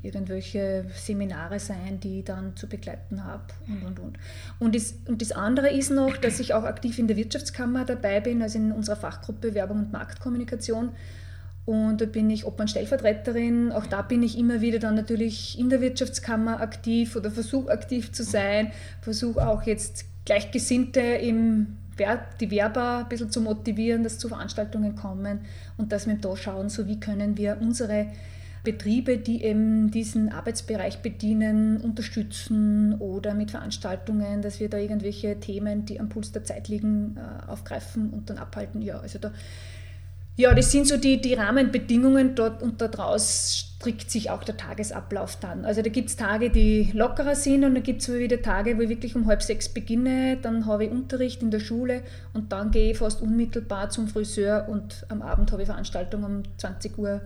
irgendwelche 0.01 0.85
Seminare 0.95 1.59
sein, 1.59 1.99
die 1.99 2.19
ich 2.19 2.25
dann 2.25 2.55
zu 2.55 2.67
begleiten 2.67 3.23
habe 3.23 3.43
und, 3.67 3.83
und, 3.83 3.99
und. 3.99 4.19
Und 4.59 4.75
das, 4.75 4.95
und 5.07 5.21
das 5.21 5.31
andere 5.31 5.69
ist 5.69 5.91
noch, 5.91 6.17
dass 6.17 6.39
ich 6.39 6.53
auch 6.53 6.63
aktiv 6.63 6.99
in 6.99 7.07
der 7.07 7.17
Wirtschaftskammer 7.17 7.85
dabei 7.85 8.19
bin, 8.19 8.41
also 8.41 8.57
in 8.57 8.71
unserer 8.71 8.95
Fachgruppe 8.95 9.53
Werbung 9.53 9.79
und 9.79 9.91
Marktkommunikation. 9.91 10.89
Und 11.65 11.99
da 11.99 12.05
bin 12.05 12.29
ich 12.29 12.45
Obmann-Stellvertreterin. 12.45 13.73
Auch 13.73 13.85
da 13.87 14.01
bin 14.01 14.23
ich 14.23 14.37
immer 14.37 14.61
wieder 14.61 14.79
dann 14.79 14.95
natürlich 14.95 15.59
in 15.59 15.69
der 15.69 15.81
Wirtschaftskammer 15.81 16.61
aktiv 16.61 17.15
oder 17.15 17.29
versuche 17.29 17.71
aktiv 17.71 18.13
zu 18.13 18.23
sein. 18.23 18.71
Versuche 19.01 19.45
auch 19.45 19.63
jetzt 19.63 20.05
Gleichgesinnte 20.23 21.01
im 21.01 21.75
die 22.39 22.51
Werber 22.51 22.99
ein 22.99 23.09
bisschen 23.09 23.31
zu 23.31 23.41
motivieren, 23.41 24.03
dass 24.03 24.17
zu 24.19 24.27
Veranstaltungen 24.29 24.95
kommen 24.95 25.41
und 25.77 25.91
dass 25.91 26.07
wir 26.07 26.15
da 26.15 26.35
schauen, 26.35 26.69
so 26.69 26.87
wie 26.87 26.99
können 26.99 27.37
wir 27.37 27.57
unsere 27.59 28.07
Betriebe, 28.63 29.17
die 29.17 29.43
eben 29.43 29.91
diesen 29.91 30.29
Arbeitsbereich 30.29 30.99
bedienen, 30.99 31.77
unterstützen 31.77 32.95
oder 32.99 33.33
mit 33.33 33.51
Veranstaltungen, 33.51 34.41
dass 34.41 34.59
wir 34.59 34.69
da 34.69 34.77
irgendwelche 34.77 35.39
Themen, 35.39 35.85
die 35.85 35.99
am 35.99 36.09
Puls 36.09 36.33
der 36.33 36.43
Zeit 36.43 36.67
liegen, 36.67 37.17
äh, 37.17 37.49
aufgreifen 37.49 38.09
und 38.09 38.29
dann 38.29 38.37
abhalten. 38.37 38.81
Ja, 38.81 38.99
also 38.99 39.19
da 39.19 39.31
ja, 40.37 40.53
das 40.53 40.71
sind 40.71 40.87
so 40.87 40.97
die, 40.97 41.19
die 41.19 41.33
Rahmenbedingungen 41.33 42.35
dort 42.35 42.61
und 42.61 42.79
daraus 42.79 43.57
strickt 43.57 44.11
sich 44.11 44.29
auch 44.29 44.43
der 44.43 44.55
Tagesablauf 44.55 45.35
dann. 45.39 45.65
Also 45.65 45.81
da 45.81 45.89
gibt 45.89 46.09
es 46.09 46.15
Tage, 46.15 46.51
die 46.51 46.91
lockerer 46.93 47.35
sind 47.35 47.63
und 47.63 47.73
dann 47.73 47.81
gibt 47.81 48.03
es 48.03 48.13
wieder 48.13 48.39
Tage, 48.43 48.77
wo 48.77 48.81
ich 48.81 48.89
wirklich 48.89 49.15
um 49.15 49.25
halb 49.25 49.41
sechs 49.41 49.67
beginne, 49.67 50.37
dann 50.37 50.67
habe 50.67 50.85
ich 50.85 50.91
Unterricht 50.91 51.41
in 51.41 51.49
der 51.49 51.59
Schule 51.59 52.03
und 52.33 52.51
dann 52.51 52.69
gehe 52.69 52.91
ich 52.91 52.99
fast 52.99 53.21
unmittelbar 53.21 53.89
zum 53.89 54.07
Friseur 54.07 54.69
und 54.69 55.07
am 55.09 55.23
Abend 55.23 55.51
habe 55.51 55.63
ich 55.63 55.67
Veranstaltung 55.67 56.23
um 56.23 56.43
20 56.57 56.99
Uhr, 56.99 57.21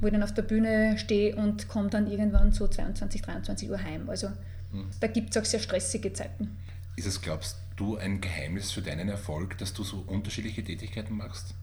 wo 0.00 0.08
ich 0.08 0.12
dann 0.12 0.24
auf 0.24 0.34
der 0.34 0.42
Bühne 0.42 0.98
stehe 0.98 1.36
und 1.36 1.68
komme 1.68 1.88
dann 1.88 2.10
irgendwann 2.10 2.50
so 2.50 2.66
22, 2.66 3.22
23 3.22 3.70
Uhr 3.70 3.80
heim. 3.80 4.10
Also 4.10 4.28
mhm. 4.72 4.86
da 4.98 5.06
gibt 5.06 5.30
es 5.30 5.40
auch 5.40 5.44
sehr 5.44 5.60
stressige 5.60 6.12
Zeiten. 6.12 6.56
Ist 6.96 7.06
es, 7.06 7.20
glaubst 7.20 7.58
du, 7.76 7.96
ein 7.96 8.20
Geheimnis 8.20 8.72
für 8.72 8.82
deinen 8.82 9.08
Erfolg, 9.08 9.56
dass 9.58 9.72
du 9.72 9.84
so 9.84 10.02
unterschiedliche 10.08 10.64
Tätigkeiten 10.64 11.16
machst? 11.16 11.54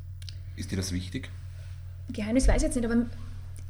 Ist 0.55 0.72
dir 0.72 0.75
das 0.75 0.91
wichtig? 0.91 1.29
Geheimnis 2.12 2.48
weiß 2.48 2.57
ich 2.57 2.63
jetzt 2.63 2.75
nicht, 2.75 2.86
aber 2.86 3.05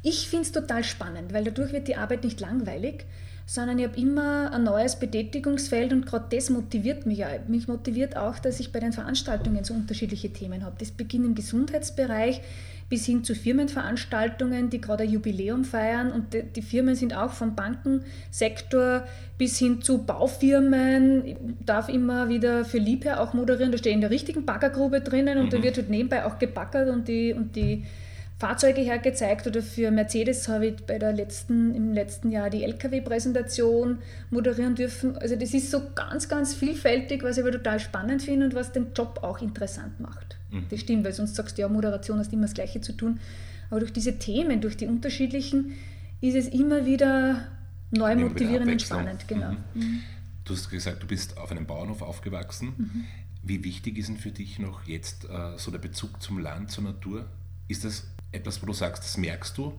ich 0.02 0.28
finde 0.28 0.44
es 0.44 0.52
total 0.52 0.84
spannend, 0.84 1.32
weil 1.32 1.44
dadurch 1.44 1.72
wird 1.72 1.88
die 1.88 1.96
Arbeit 1.96 2.24
nicht 2.24 2.40
langweilig, 2.40 3.06
sondern 3.46 3.78
ich 3.78 3.86
habe 3.86 3.98
immer 3.98 4.52
ein 4.52 4.64
neues 4.64 4.98
Betätigungsfeld 4.98 5.92
und 5.92 6.06
gerade 6.06 6.34
das 6.34 6.50
motiviert 6.50 7.06
mich. 7.06 7.22
Mich 7.48 7.68
motiviert 7.68 8.16
auch, 8.16 8.38
dass 8.38 8.60
ich 8.60 8.72
bei 8.72 8.80
den 8.80 8.92
Veranstaltungen 8.92 9.64
so 9.64 9.74
unterschiedliche 9.74 10.32
Themen 10.32 10.64
habe. 10.64 10.76
Das 10.78 10.90
beginnt 10.90 11.24
im 11.24 11.34
Gesundheitsbereich 11.34 12.40
bis 12.88 13.06
hin 13.06 13.24
zu 13.24 13.34
Firmenveranstaltungen, 13.34 14.70
die 14.70 14.80
gerade 14.80 15.04
ein 15.04 15.10
Jubiläum 15.10 15.64
feiern. 15.64 16.12
Und 16.12 16.36
die, 16.56 16.62
Firmen 16.62 16.94
sind 16.94 17.16
auch 17.16 17.32
vom 17.32 17.54
Bankensektor 17.54 19.04
bis 19.38 19.58
hin 19.58 19.82
zu 19.82 20.04
Baufirmen. 20.04 21.26
Ich 21.26 21.36
darf 21.64 21.88
immer 21.88 22.28
wieder 22.28 22.64
für 22.64 22.78
Liebherr 22.78 23.20
auch 23.20 23.34
moderieren. 23.34 23.72
Da 23.72 23.78
stehe 23.78 23.92
ich 23.92 23.96
in 23.96 24.00
der 24.00 24.10
richtigen 24.10 24.44
Baggergrube 24.44 25.00
drinnen 25.00 25.38
und 25.38 25.46
mhm. 25.46 25.50
da 25.50 25.62
wird 25.62 25.76
halt 25.76 25.90
nebenbei 25.90 26.24
auch 26.24 26.38
gebackert 26.38 26.88
und 26.88 27.08
die, 27.08 27.32
und 27.32 27.56
die 27.56 27.84
Fahrzeuge 28.38 28.80
hergezeigt 28.80 29.46
oder 29.46 29.62
für 29.62 29.90
Mercedes 29.90 30.48
habe 30.48 30.66
ich 30.66 30.86
bei 30.86 30.98
der 30.98 31.12
letzten, 31.12 31.74
im 31.74 31.92
letzten 31.92 32.32
Jahr 32.32 32.50
die 32.50 32.64
LKW-Präsentation 32.64 33.98
moderieren 34.30 34.74
dürfen. 34.74 35.16
Also 35.16 35.36
das 35.36 35.54
ist 35.54 35.70
so 35.70 35.80
ganz, 35.94 36.28
ganz 36.28 36.52
vielfältig, 36.52 37.22
was 37.22 37.38
ich 37.38 37.44
aber 37.44 37.52
total 37.52 37.78
spannend 37.78 38.22
finde 38.22 38.46
und 38.46 38.54
was 38.54 38.72
den 38.72 38.92
Job 38.92 39.20
auch 39.22 39.40
interessant 39.40 40.00
macht. 40.00 40.36
Mhm. 40.54 40.66
Das 40.70 40.80
stimmt, 40.80 41.04
weil 41.04 41.12
sonst 41.12 41.34
sagst 41.34 41.58
du 41.58 41.62
ja, 41.62 41.68
Moderation 41.68 42.18
hast 42.18 42.32
immer 42.32 42.42
das 42.42 42.54
Gleiche 42.54 42.80
zu 42.80 42.92
tun. 42.92 43.20
Aber 43.70 43.80
durch 43.80 43.92
diese 43.92 44.18
Themen, 44.18 44.60
durch 44.60 44.76
die 44.76 44.86
unterschiedlichen, 44.86 45.72
ist 46.20 46.34
es 46.36 46.48
immer 46.48 46.86
wieder 46.86 47.48
neu 47.90 48.16
motivierend 48.16 48.70
und 48.70 48.82
spannend. 48.82 49.26
Genau. 49.28 49.50
Mhm. 49.50 49.58
Mhm. 49.74 50.00
Du 50.44 50.54
hast 50.54 50.70
gesagt, 50.70 51.02
du 51.02 51.06
bist 51.06 51.38
auf 51.38 51.50
einem 51.50 51.66
Bauernhof 51.66 52.02
aufgewachsen. 52.02 52.72
Mhm. 52.76 53.04
Wie 53.42 53.64
wichtig 53.64 53.98
ist 53.98 54.08
denn 54.08 54.16
für 54.16 54.30
dich 54.30 54.58
noch 54.58 54.86
jetzt 54.86 55.24
äh, 55.24 55.58
so 55.58 55.70
der 55.70 55.78
Bezug 55.78 56.22
zum 56.22 56.38
Land, 56.38 56.70
zur 56.70 56.84
Natur? 56.84 57.26
Ist 57.68 57.84
das 57.84 58.06
etwas, 58.32 58.62
wo 58.62 58.66
du 58.66 58.72
sagst, 58.72 59.04
das 59.04 59.16
merkst 59.16 59.56
du 59.58 59.72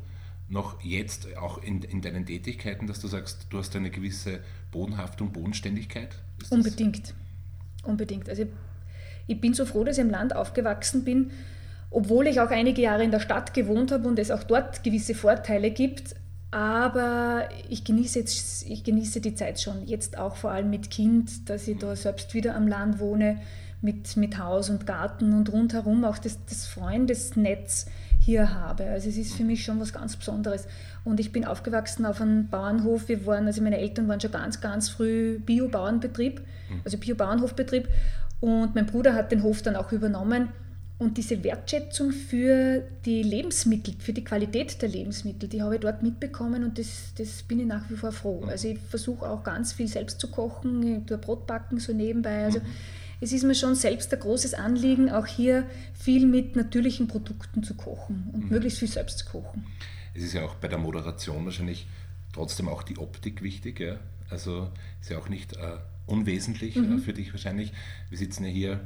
noch 0.48 0.82
jetzt 0.84 1.36
auch 1.38 1.62
in, 1.63 1.82
in 1.82 2.01
deinen 2.01 2.25
Tätigkeiten, 2.25 2.88
dass 2.88 3.00
du 3.00 3.08
sagst, 3.08 3.48
du 3.50 3.58
hast 3.58 3.75
eine 3.75 3.89
gewisse 3.89 4.41
Bodenhaftung, 4.72 5.32
Bodenständigkeit? 5.32 6.15
Unbedingt. 6.50 7.15
Unbedingt. 7.84 8.29
Also 8.29 8.46
ich 9.27 9.41
bin 9.41 9.53
so 9.53 9.65
froh, 9.65 9.84
dass 9.84 9.98
ich 9.98 10.03
im 10.03 10.10
Land 10.10 10.36
aufgewachsen 10.36 11.03
bin, 11.03 11.32
obwohl 11.89 12.27
ich 12.27 12.39
auch 12.39 12.50
einige 12.50 12.82
Jahre 12.82 13.03
in 13.03 13.12
der 13.12 13.20
Stadt 13.20 13.53
gewohnt 13.53 13.91
habe 13.91 14.08
und 14.08 14.20
es 14.20 14.32
auch 14.32 14.44
dort 14.44 14.84
gewisse 14.84 15.15
Vorteile 15.15 15.72
gibt. 15.72 16.16
Aber 16.51 17.50
ich 17.70 17.83
genieße, 17.83 18.20
jetzt, 18.20 18.66
ich 18.70 18.83
genieße 18.83 19.20
die 19.20 19.35
Zeit 19.35 19.59
schon, 19.59 19.85
jetzt 19.85 20.18
auch 20.18 20.35
vor 20.35 20.51
allem 20.51 20.70
mit 20.70 20.90
Kind, 20.90 21.50
dass 21.50 21.68
ich 21.68 21.77
da 21.77 21.96
selbst 21.96 22.33
wieder 22.33 22.55
am 22.55 22.68
Land 22.68 23.00
wohne, 23.00 23.42
mit, 23.81 24.16
mit 24.18 24.40
Haus 24.40 24.70
und 24.70 24.88
Garten 24.88 25.33
und 25.33 25.51
rundherum 25.51 26.05
auch 26.05 26.18
das, 26.18 26.40
das 26.46 26.66
Freundesnetz 26.66 27.88
hier 28.20 28.53
habe. 28.53 28.85
Also 28.85 29.09
es 29.09 29.18
ist 29.18 29.33
für 29.33 29.44
mich 29.44 29.64
schon 29.64 29.79
was 29.79 29.94
ganz 29.94 30.16
Besonderes. 30.16 30.68
Und 31.03 31.20
ich 31.20 31.31
bin 31.31 31.46
aufgewachsen 31.46 32.05
auf 32.05 32.22
einem 32.22 32.48
Bauernhof. 32.48 33.07
Wir 33.07 33.25
waren, 33.27 33.46
also 33.46 33.61
meine 33.61 33.77
Eltern 33.77 34.07
waren 34.07 34.20
schon 34.20 34.31
ganz, 34.31 34.59
ganz 34.59 34.90
früh 34.90 35.40
Bio-Bauernbetrieb, 35.40 36.40
hm. 36.40 36.81
also 36.83 36.98
Bio-Bauernhofbetrieb. 36.98 37.88
Und 38.46 38.75
mein 38.75 38.86
Bruder 38.86 39.14
hat 39.14 39.31
den 39.31 39.44
Hof 39.44 39.62
dann 39.62 39.75
auch 39.75 39.92
übernommen. 39.92 40.50
Und 40.98 41.18
diese 41.18 41.44
Wertschätzung 41.44 42.12
für 42.12 42.84
die 43.05 43.22
Lebensmittel, 43.22 43.96
für 44.00 44.14
die 44.14 44.24
Qualität 44.24 44.81
der 44.81 44.88
Lebensmittel, 44.88 45.50
die 45.50 45.62
habe 45.62 45.75
ich 45.75 45.81
dort 45.81 46.03
mitbekommen 46.03 46.64
und 46.64 46.79
das, 46.79 47.14
das 47.18 47.44
bin 47.44 47.60
ich 47.60 47.66
nach 47.66 47.90
wie 47.90 47.96
vor 47.96 48.14
froh. 48.14 48.44
Hm. 48.44 48.50
Also 48.50 48.70
ich 48.70 48.79
versuche 48.79 49.29
auch 49.29 49.44
ganz 49.44 49.74
viel 49.74 49.88
selbst 49.88 50.22
zu 50.22 50.29
kochen, 50.29 51.00
ich 51.00 51.05
tue 51.05 51.18
Brot 51.18 51.48
backen 51.48 51.79
so 51.79 51.92
nebenbei. 51.92 52.46
Also 52.46 52.60
mhm 52.60 52.66
es 53.22 53.31
ist 53.31 53.44
mir 53.44 53.55
schon 53.55 53.75
selbst 53.75 54.14
ein 54.14 54.20
großes 54.20 54.53
Anliegen, 54.53 55.10
auch 55.10 55.25
hier 55.25 55.68
viel 55.94 56.25
mit 56.25 56.55
natürlichen 56.55 57.08
Produkten 57.08 57.64
zu 57.64 57.75
kochen 57.75 58.29
und 58.34 58.46
mhm. 58.46 58.50
möglichst 58.50 58.79
viel 58.79 58.88
selbst 58.88 59.20
zu 59.20 59.25
kochen. 59.25 59.66
Es 60.14 60.24
ist 60.24 60.34
ja 60.34 60.44
auch 60.44 60.55
bei 60.55 60.68
der 60.68 60.77
Moderation 60.77 61.46
wahrscheinlich 61.46 61.88
trotzdem 62.34 62.68
auch 62.68 62.84
die 62.84 62.98
Optik 62.98 63.42
wichtig. 63.42 63.79
Ja? 63.79 63.98
Also 64.29 64.70
ist 65.01 65.10
ja 65.10 65.18
auch 65.18 65.29
nicht 65.29 65.53
äh, 65.53 65.77
unwesentlich 66.05 66.75
mhm. 66.75 66.98
äh, 66.98 67.01
für 67.01 67.13
dich 67.13 67.33
wahrscheinlich. 67.33 67.72
Wir 68.09 68.18
sitzen 68.18 68.46
ja 68.46 68.50
hier 68.50 68.79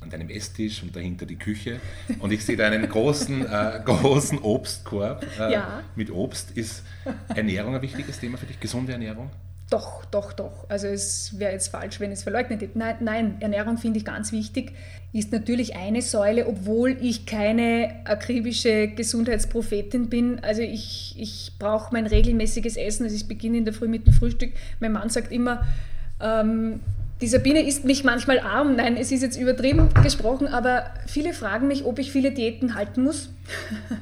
an 0.00 0.10
deinem 0.10 0.30
Esstisch 0.30 0.82
und 0.82 0.96
dahinter 0.96 1.26
die 1.26 1.36
Küche 1.36 1.80
und 2.18 2.32
ich 2.32 2.44
sehe 2.44 2.56
da 2.56 2.66
einen 2.66 2.88
großen, 2.88 3.46
äh, 3.46 3.80
großen 3.84 4.38
Obstkorb 4.38 5.26
äh, 5.38 5.52
ja. 5.52 5.82
mit 5.94 6.10
Obst. 6.10 6.56
Ist 6.56 6.82
Ernährung 7.28 7.74
ein 7.74 7.82
wichtiges 7.82 8.18
Thema 8.18 8.38
für 8.38 8.46
dich? 8.46 8.58
Gesunde 8.58 8.92
Ernährung? 8.92 9.30
Doch, 9.72 10.04
doch, 10.04 10.34
doch. 10.34 10.68
Also 10.68 10.86
es 10.86 11.38
wäre 11.38 11.52
jetzt 11.52 11.68
falsch, 11.68 11.98
wenn 11.98 12.10
ich 12.12 12.18
es 12.18 12.22
verleugnet 12.24 12.60
hätte. 12.60 12.78
Nein, 12.78 12.96
nein, 13.00 13.36
Ernährung 13.40 13.78
finde 13.78 13.98
ich 13.98 14.04
ganz 14.04 14.30
wichtig. 14.30 14.72
Ist 15.14 15.32
natürlich 15.32 15.76
eine 15.76 16.02
Säule, 16.02 16.46
obwohl 16.46 16.98
ich 17.00 17.24
keine 17.24 18.02
akribische 18.04 18.88
Gesundheitsprophetin 18.88 20.10
bin. 20.10 20.40
Also 20.40 20.60
ich, 20.60 21.14
ich 21.18 21.52
brauche 21.58 21.90
mein 21.94 22.06
regelmäßiges 22.06 22.76
Essen. 22.76 23.04
Also 23.04 23.16
ich 23.16 23.28
beginne 23.28 23.56
in 23.56 23.64
der 23.64 23.72
Früh 23.72 23.88
mit 23.88 24.06
dem 24.06 24.12
Frühstück. 24.12 24.52
Mein 24.78 24.92
Mann 24.92 25.08
sagt 25.08 25.32
immer, 25.32 25.64
ähm, 26.22 26.80
die 27.22 27.28
Sabine 27.28 27.64
isst 27.64 27.84
mich 27.84 28.02
manchmal 28.02 28.40
arm. 28.40 28.74
Nein, 28.74 28.96
es 28.96 29.12
ist 29.12 29.22
jetzt 29.22 29.36
übertrieben 29.36 29.88
gesprochen, 30.02 30.48
aber 30.48 30.86
viele 31.06 31.32
fragen 31.32 31.68
mich, 31.68 31.84
ob 31.84 32.00
ich 32.00 32.10
viele 32.10 32.32
Diäten 32.32 32.74
halten 32.74 33.04
muss. 33.04 33.30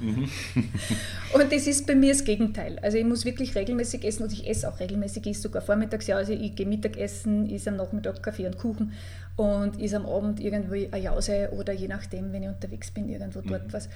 Mhm. 0.01 0.27
und 1.35 1.53
das 1.53 1.67
ist 1.67 1.87
bei 1.87 1.95
mir 1.95 2.13
das 2.13 2.25
Gegenteil. 2.25 2.79
Also 2.81 2.97
ich 2.97 3.05
muss 3.05 3.27
wirklich 3.27 3.55
regelmäßig 3.55 4.05
essen 4.05 4.23
und 4.23 4.33
ich 4.33 4.49
esse 4.49 4.67
auch 4.67 4.81
regelmäßig. 4.81 5.27
Ich 5.27 5.33
esse 5.33 5.43
sogar 5.43 5.61
vormittags, 5.61 6.07
ja, 6.07 6.17
also 6.17 6.33
ich 6.33 6.55
gehe 6.55 6.67
Mittagessen, 6.67 7.49
ist 7.51 7.69
am 7.69 7.77
Nachmittag 7.77 8.23
Kaffee 8.23 8.47
und 8.47 8.57
Kuchen 8.57 8.93
und 9.37 9.79
ist 9.79 9.95
am 9.95 10.07
Abend 10.07 10.41
irgendwo 10.41 10.75
eine 10.75 11.05
Jause 11.05 11.51
oder 11.53 11.75
je 11.75 11.89
nachdem, 11.89 12.33
wenn 12.33 12.43
ich 12.43 12.49
unterwegs 12.49 12.91
bin, 12.91 13.11
irgendwo 13.11 13.43
dort 13.43 13.67
mhm. 13.67 13.73
was. 13.73 13.91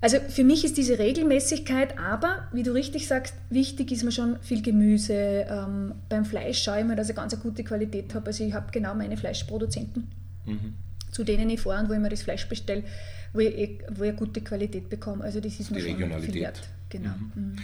Also 0.00 0.18
für 0.20 0.44
mich 0.44 0.64
ist 0.64 0.76
diese 0.76 0.98
Regelmäßigkeit, 0.98 1.98
aber 1.98 2.48
wie 2.52 2.62
du 2.62 2.72
richtig 2.72 3.06
sagst, 3.06 3.34
wichtig 3.48 3.90
ist 3.92 4.04
mir 4.04 4.12
schon 4.12 4.38
viel 4.42 4.62
Gemüse. 4.62 5.46
Ähm, 5.48 5.94
beim 6.08 6.24
Fleisch 6.24 6.62
schaue 6.62 6.80
ich 6.80 6.84
mir, 6.84 6.96
dass 6.96 7.08
ich 7.08 7.16
ganz 7.16 7.32
eine 7.32 7.42
gute 7.42 7.64
Qualität 7.64 8.14
habe. 8.14 8.26
Also 8.26 8.44
ich 8.44 8.52
habe 8.52 8.70
genau 8.72 8.94
meine 8.94 9.16
Fleischproduzenten, 9.16 10.08
mhm. 10.44 10.74
zu 11.10 11.24
denen 11.24 11.48
ich 11.48 11.60
fahre 11.60 11.82
und 11.82 11.88
wo 11.88 11.94
ich 11.94 11.98
mir 11.98 12.10
das 12.10 12.22
Fleisch 12.22 12.46
bestelle, 12.46 12.84
wo 13.32 13.40
ich, 13.40 13.56
eh, 13.56 13.78
wo 13.90 14.04
ich 14.04 14.10
eine 14.10 14.18
gute 14.18 14.42
Qualität 14.42 14.90
bekomme. 14.90 15.24
Also 15.24 15.40
das 15.40 15.58
ist 15.58 15.70
mir 15.70 15.82
Die 15.82 15.90
schon 15.90 16.20
viel 16.22 16.34
wert. 16.34 16.68
Genau. 16.90 17.14
Mhm. 17.34 17.42
Mhm. 17.42 17.56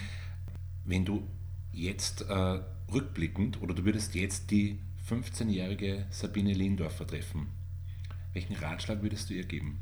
Wenn 0.86 1.04
du 1.04 1.22
jetzt 1.70 2.22
äh, 2.28 2.60
rückblickend 2.92 3.60
oder 3.60 3.74
du 3.74 3.84
würdest 3.84 4.14
jetzt 4.14 4.50
die 4.50 4.78
15-jährige 5.08 6.06
Sabine 6.10 6.54
Lindorfer 6.54 7.06
treffen, 7.06 7.48
welchen 8.32 8.54
Ratschlag 8.56 9.02
würdest 9.02 9.28
du 9.28 9.34
ihr 9.34 9.44
geben? 9.44 9.80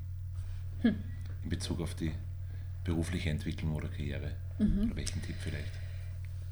Hm. 0.81 0.97
In 1.45 1.49
Bezug 1.49 1.81
auf 1.81 1.95
die 1.95 2.11
berufliche 2.85 3.31
Entwicklung 3.31 3.75
oder 3.75 3.89
Karriere? 3.89 4.33
Mhm. 4.59 4.93
Welchen 4.95 5.23
Tipp 5.23 5.37
vielleicht? 5.41 5.73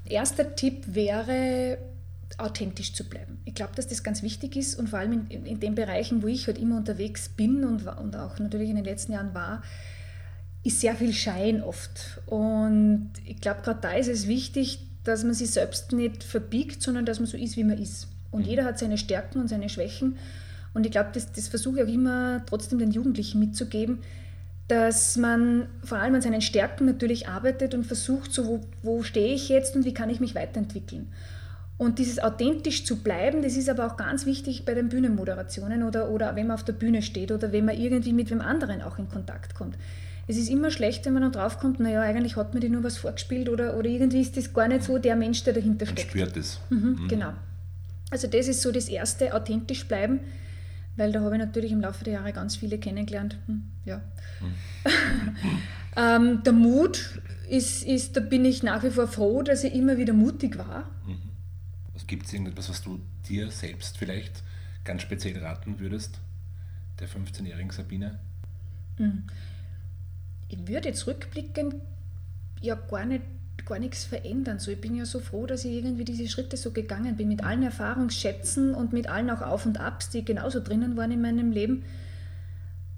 Erster 0.05 0.55
Tipp 0.55 0.85
wäre, 0.87 1.79
authentisch 2.37 2.93
zu 2.93 3.05
bleiben. 3.05 3.39
Ich 3.45 3.55
glaube, 3.55 3.75
dass 3.75 3.87
das 3.87 4.03
ganz 4.03 4.23
wichtig 4.23 4.57
ist 4.57 4.79
und 4.79 4.89
vor 4.89 4.99
allem 4.99 5.27
in, 5.29 5.47
in 5.47 5.61
den 5.61 5.75
Bereichen, 5.75 6.23
wo 6.23 6.27
ich 6.27 6.47
halt 6.47 6.59
immer 6.59 6.77
unterwegs 6.77 7.29
bin 7.29 7.65
und, 7.65 7.87
und 7.87 8.17
auch 8.17 8.39
natürlich 8.39 8.71
in 8.71 8.77
den 8.77 8.85
letzten 8.85 9.13
Jahren 9.13 9.35
war, 9.35 9.63
ist 10.65 10.81
sehr 10.81 10.95
viel 10.95 11.13
Schein 11.13 11.63
oft. 11.63 12.21
Und 12.27 13.13
ich 13.25 13.41
glaube, 13.41 13.63
gerade 13.63 13.81
da 13.81 13.93
ist 13.93 14.09
es 14.09 14.27
wichtig, 14.27 14.81
dass 15.05 15.25
man 15.25 15.35
sich 15.35 15.51
selbst 15.51 15.93
nicht 15.93 16.23
verbiegt, 16.23 16.83
sondern 16.83 17.07
dass 17.07 17.19
man 17.19 17.27
so 17.27 17.37
ist, 17.37 17.57
wie 17.57 17.65
man 17.65 17.79
ist. 17.79 18.09
Und 18.31 18.43
mhm. 18.43 18.49
jeder 18.49 18.65
hat 18.65 18.79
seine 18.79 18.99
Stärken 18.99 19.41
und 19.41 19.49
seine 19.49 19.69
Schwächen. 19.69 20.17
Und 20.75 20.85
ich 20.85 20.93
glaube, 20.93 21.11
das, 21.15 21.33
das 21.33 21.49
versuche 21.49 21.79
ich 21.79 21.85
auch 21.85 21.93
immer 21.93 22.45
trotzdem 22.47 22.79
den 22.79 22.91
Jugendlichen 22.91 23.41
mitzugeben, 23.41 24.01
dass 24.69 25.17
man 25.17 25.67
vor 25.83 25.99
allem 25.99 26.15
an 26.15 26.23
seinen 26.23 26.43
Stärken 26.43 26.85
natürlich 26.85 27.27
arbeitet 27.29 27.75
und 27.75 27.85
versucht, 27.85 28.33
so 28.33 28.47
wo, 28.47 28.61
wo 28.83 29.03
stehe 29.03 29.35
ich 29.35 29.49
jetzt 29.49 29.75
und 29.75 29.85
wie 29.85 29.95
kann 29.95 30.11
ich 30.11 30.21
mich 30.21 30.35
weiterentwickeln. 30.35 31.11
Und 31.79 31.99
dieses 31.99 32.19
authentisch 32.19 32.85
zu 32.85 32.97
bleiben, 33.03 33.43
das 33.43 33.57
ist 33.57 33.69
aber 33.69 33.87
auch 33.87 33.97
ganz 33.97 34.27
wichtig 34.27 34.65
bei 34.65 34.75
den 34.75 34.89
Bühnenmoderationen 34.89 35.85
oder, 35.85 36.11
oder 36.11 36.35
wenn 36.37 36.49
man 36.49 36.55
auf 36.55 36.65
der 36.65 36.73
Bühne 36.73 37.03
steht 37.03 37.31
oder 37.33 37.53
wenn 37.53 37.65
man 37.65 37.79
irgendwie 37.79 38.13
mit 38.13 38.31
wem 38.31 38.41
anderen 38.41 38.83
auch 38.83 38.99
in 38.99 39.09
Kontakt 39.09 39.55
kommt. 39.55 39.77
Es 40.27 40.37
ist 40.37 40.51
immer 40.51 40.71
schlecht, 40.71 41.07
wenn 41.07 41.15
man 41.15 41.23
dann 41.23 41.33
draufkommt, 41.33 41.81
naja, 41.81 42.03
eigentlich 42.03 42.37
hat 42.37 42.53
mir 42.53 42.61
die 42.61 42.69
nur 42.69 42.83
was 42.85 42.99
vorgespielt 42.99 43.49
oder, 43.49 43.77
oder 43.79 43.89
irgendwie 43.89 44.21
ist 44.21 44.37
das 44.37 44.53
gar 44.53 44.69
nicht 44.69 44.83
so 44.83 44.99
der 44.99 45.17
Mensch, 45.17 45.45
der 45.45 45.55
dahinter 45.55 45.87
Man 45.87 45.97
steckt. 45.97 46.11
spürt 46.11 46.37
es. 46.37 46.61
Mhm, 46.69 47.07
Genau. 47.09 47.33
Also 48.11 48.27
das 48.27 48.49
ist 48.49 48.61
so 48.63 48.73
das 48.73 48.89
Erste, 48.89 49.35
authentisch 49.35 49.87
bleiben, 49.87 50.21
weil 50.99 51.13
da 51.13 51.21
habe 51.21 51.37
ich 51.37 51.41
natürlich 51.41 51.73
im 51.73 51.81
Laufe 51.81 52.05
der 52.05 52.15
Jahre 52.15 52.33
ganz 52.33 52.57
viele 52.57 52.79
kennengelernt. 52.79 53.39
Hm, 53.47 53.65
ja. 53.85 54.03
ähm, 55.97 56.43
der 56.43 56.53
Mut 56.53 57.21
ist, 57.49 57.85
ist, 57.85 58.17
da 58.17 58.21
bin 58.21 58.45
ich 58.45 58.63
nach 58.63 58.83
wie 58.83 58.91
vor 58.91 59.09
froh, 59.09 59.43
dass 59.43 59.65
ich 59.65 59.75
immer 59.75 59.97
wieder 59.97 60.13
mutig 60.13 60.59
war. 60.59 60.91
Was 61.95 62.07
gibt 62.07 62.27
es 62.27 62.33
irgendetwas, 62.33 62.69
was 62.69 62.83
du 62.83 63.01
dir 63.29 63.51
selbst 63.51 63.97
vielleicht 63.97 64.43
ganz 64.85 65.03
speziell 65.03 65.39
raten 65.39 65.81
würdest, 65.81 66.19
der 67.01 67.09
15-jährigen 67.09 67.71
Sabine? 67.71 68.19
Ich 70.49 70.59
würde 70.69 70.89
jetzt 70.89 71.07
rückblickend 71.07 71.75
ja 72.61 72.75
gar 72.75 73.05
nicht 73.05 73.23
gar 73.69 73.79
nichts 73.79 74.05
verändern. 74.05 74.59
So, 74.59 74.71
ich 74.71 74.81
bin 74.81 74.95
ja 74.95 75.05
so 75.05 75.21
froh, 75.21 75.47
dass 75.47 75.65
ich 75.65 75.73
irgendwie 75.73 76.05
diese 76.05 76.27
Schritte 76.29 76.57
so 76.57 76.73
gegangen 76.73 77.17
bin, 77.17 77.29
mit 77.29 77.45
allen 77.45 77.63
Erfahrungsschätzen 77.63 78.75
und 78.75 78.93
mit 78.93 79.09
allen 79.09 79.31
auch 79.31 79.43
Auf 79.43 79.67
und 79.67 79.79
Abs, 79.79 80.11
die 80.11 80.25
genauso 80.25 80.61
drinnen 80.61 80.97
waren 80.97 81.13
in 81.13 81.21
meinem 81.21 81.53
Leben. 81.53 81.85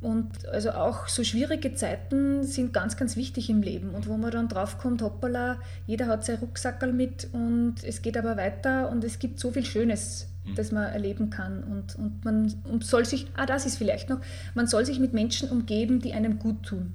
Und 0.00 0.48
also 0.48 0.70
auch 0.70 1.08
so 1.08 1.24
schwierige 1.24 1.74
Zeiten 1.74 2.42
sind 2.42 2.72
ganz, 2.72 2.96
ganz 2.96 3.16
wichtig 3.16 3.50
im 3.50 3.60
Leben. 3.60 3.90
Und 3.90 4.08
wo 4.08 4.16
man 4.16 4.30
dann 4.30 4.48
draufkommt, 4.48 5.02
hoppala, 5.02 5.58
jeder 5.86 6.06
hat 6.06 6.24
sein 6.24 6.38
Rucksackerl 6.38 6.92
mit 6.92 7.28
und 7.32 7.74
es 7.84 8.00
geht 8.00 8.16
aber 8.16 8.38
weiter 8.38 8.90
und 8.90 9.04
es 9.04 9.18
gibt 9.18 9.38
so 9.38 9.50
viel 9.50 9.64
Schönes, 9.66 10.28
das 10.56 10.72
man 10.72 10.84
erleben 10.84 11.28
kann. 11.28 11.62
Und, 11.64 11.96
und 11.96 12.24
man 12.24 12.54
und 12.64 12.84
soll 12.84 13.04
sich, 13.04 13.26
ah, 13.36 13.44
das 13.44 13.66
ist 13.66 13.76
vielleicht 13.76 14.08
noch, 14.08 14.20
man 14.54 14.66
soll 14.66 14.86
sich 14.86 15.00
mit 15.00 15.12
Menschen 15.12 15.50
umgeben, 15.50 16.00
die 16.00 16.14
einem 16.14 16.38
gut 16.38 16.62
tun. 16.62 16.94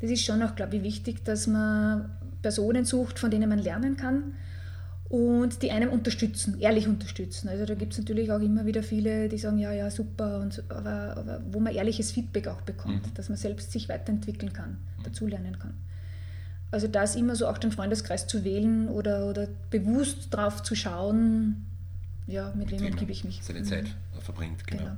Das 0.00 0.10
ist 0.10 0.24
schon 0.24 0.42
auch, 0.42 0.56
glaube 0.56 0.76
ich, 0.76 0.82
wichtig, 0.82 1.24
dass 1.24 1.46
man 1.46 2.10
Personen 2.42 2.84
sucht, 2.84 3.18
von 3.18 3.30
denen 3.30 3.48
man 3.48 3.58
lernen 3.58 3.96
kann 3.96 4.34
und 5.08 5.62
die 5.62 5.70
einem 5.70 5.88
unterstützen, 5.90 6.58
ehrlich 6.60 6.86
unterstützen. 6.86 7.48
Also 7.48 7.64
da 7.64 7.74
gibt 7.74 7.92
es 7.92 7.98
natürlich 7.98 8.30
auch 8.30 8.40
immer 8.40 8.66
wieder 8.66 8.82
viele, 8.82 9.28
die 9.28 9.38
sagen, 9.38 9.58
ja, 9.58 9.72
ja, 9.72 9.90
super, 9.90 10.40
und, 10.40 10.62
aber, 10.68 11.16
aber 11.16 11.40
wo 11.50 11.60
man 11.60 11.74
ehrliches 11.74 12.12
Feedback 12.12 12.46
auch 12.48 12.60
bekommt, 12.62 13.16
dass 13.16 13.28
man 13.28 13.38
selbst 13.38 13.72
sich 13.72 13.88
weiterentwickeln 13.88 14.52
kann, 14.52 14.76
dazulernen 15.02 15.58
kann. 15.58 15.74
Also 16.70 16.86
da 16.86 17.04
ist 17.04 17.16
immer 17.16 17.34
so 17.34 17.48
auch 17.48 17.56
den 17.56 17.72
Freundeskreis 17.72 18.26
zu 18.26 18.44
wählen 18.44 18.88
oder, 18.88 19.30
oder 19.30 19.48
bewusst 19.70 20.28
drauf 20.30 20.62
zu 20.62 20.74
schauen, 20.74 21.64
ja, 22.26 22.52
mit 22.54 22.70
wem 22.70 22.84
umgebe 22.84 23.10
ich 23.10 23.24
mich. 23.24 23.40
Seine 23.42 23.60
Mhm. 23.60 23.64
Zeit 23.64 23.86
verbringt, 24.20 24.66
genau. 24.66 24.82
Genau. 24.82 24.96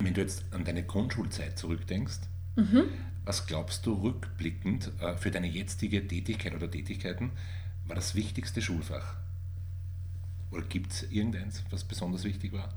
Wenn 0.00 0.12
du 0.12 0.20
jetzt 0.20 0.44
an 0.52 0.64
deine 0.64 0.82
Grundschulzeit 0.82 1.58
zurückdenkst, 1.58 2.18
Mhm. 2.56 2.84
Was 3.28 3.46
glaubst 3.46 3.84
du 3.84 3.92
rückblickend 3.92 4.90
äh, 5.02 5.14
für 5.18 5.30
deine 5.30 5.48
jetzige 5.48 6.08
Tätigkeit 6.08 6.54
oder 6.54 6.70
Tätigkeiten 6.70 7.32
war 7.86 7.94
das 7.94 8.14
wichtigste 8.14 8.62
Schulfach? 8.62 9.16
Oder 10.50 10.62
gibt 10.62 10.92
es 10.92 11.02
irgendeins, 11.02 11.62
was 11.68 11.84
besonders 11.84 12.24
wichtig 12.24 12.54
war? 12.54 12.72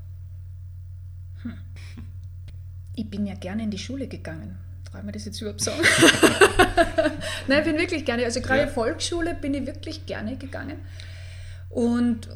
Ich 2.96 3.10
bin 3.10 3.26
ja 3.26 3.36
gerne 3.36 3.64
in 3.64 3.72
die 3.72 3.78
Schule 3.78 4.10
gegangen. 4.10 4.58
Darf 4.92 5.04
man 5.04 5.14
das 5.14 5.24
jetzt 5.24 5.40
überhaupt 5.40 5.62
sagen? 5.62 5.80
Nein, 7.48 7.60
ich 7.60 7.66
bin 7.66 7.78
wirklich 7.78 8.04
gerne. 8.04 8.26
Also 8.26 8.42
gerade 8.42 8.64
Ja. 8.64 8.68
Volksschule 8.68 9.36
bin 9.36 9.54
ich 9.54 9.66
wirklich 9.66 10.06
gerne 10.06 10.36
gegangen. 10.36 10.80
Und 11.70 12.28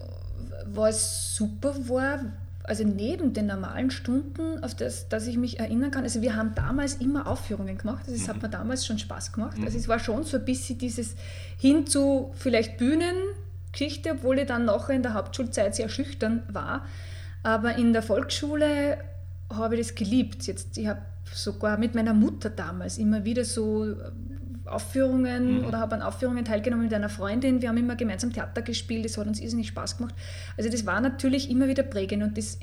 was 0.66 1.36
super 1.36 1.76
war, 1.90 2.32
also 2.68 2.84
neben 2.84 3.34
den 3.34 3.48
normalen 3.48 3.92
Stunden, 3.92 4.64
auf 4.64 4.76
das, 4.76 5.08
dass 5.10 5.28
ich 5.28 5.38
mich 5.38 5.60
erinnern 5.60 5.92
kann, 5.92 6.04
also 6.04 6.22
wir 6.22 6.36
haben 6.36 6.54
damals 6.56 6.96
immer 6.96 7.28
Aufführungen 7.28 7.78
gemacht, 7.78 8.06
also 8.08 8.16
es 8.16 8.28
hat 8.28 8.42
mir 8.42 8.50
damals 8.50 8.86
schon 8.86 9.00
Spaß 9.00 9.32
gemacht. 9.32 9.58
Also 9.64 9.78
es 9.78 9.88
war 9.88 10.00
schon 10.00 10.24
so 10.24 10.38
ein 10.38 10.46
bisschen 10.46 10.78
dieses 10.78 11.16
hin 11.58 11.88
zu 11.88 12.34
vielleicht 12.36 12.78
Bühnengeschichte, 12.78 14.12
obwohl 14.12 14.40
ich 14.40 14.48
dann 14.48 14.66
nachher 14.66 14.96
in 14.96 15.04
der 15.04 15.14
Hauptschulzeit 15.14 15.76
sehr 15.76 15.90
schüchtern 15.90 16.44
war. 16.52 16.86
Aber 17.44 17.76
in 17.76 17.94
der 17.94 18.02
Volksschule 18.02 18.98
habe 19.54 19.76
ich 19.76 19.88
das 19.88 19.96
geliebt. 19.96 20.48
Jetzt, 20.48 20.78
ich 20.78 20.88
habe 20.88 21.02
sogar 21.32 21.78
mit 21.78 21.94
meiner 21.94 22.14
Mutter 22.14 22.50
damals 22.50 22.98
immer 22.98 23.26
wieder 23.26 23.46
so 23.46 23.96
Aufführungen 24.66 25.64
oder 25.66 25.80
habe 25.80 25.96
an 25.96 26.02
Aufführungen 26.02 26.46
teilgenommen 26.46 26.86
mit 26.86 26.94
einer 26.94 27.10
Freundin. 27.10 27.62
Wir 27.62 27.70
haben 27.70 27.78
immer 27.78 27.96
gemeinsam 27.96 28.34
Theater 28.34 28.62
gespielt, 28.62 29.06
das 29.06 29.18
hat 29.18 29.28
uns 29.28 29.40
irrsinnig 29.40 29.68
Spaß 29.68 29.98
gemacht. 29.98 30.16
Also 30.58 30.70
das 30.70 30.86
war 30.86 31.02
natürlich 31.02 31.50
immer 31.50 31.68
wieder 31.68 31.84
prägend 31.84 32.24
und 32.24 32.38
das 32.38 32.60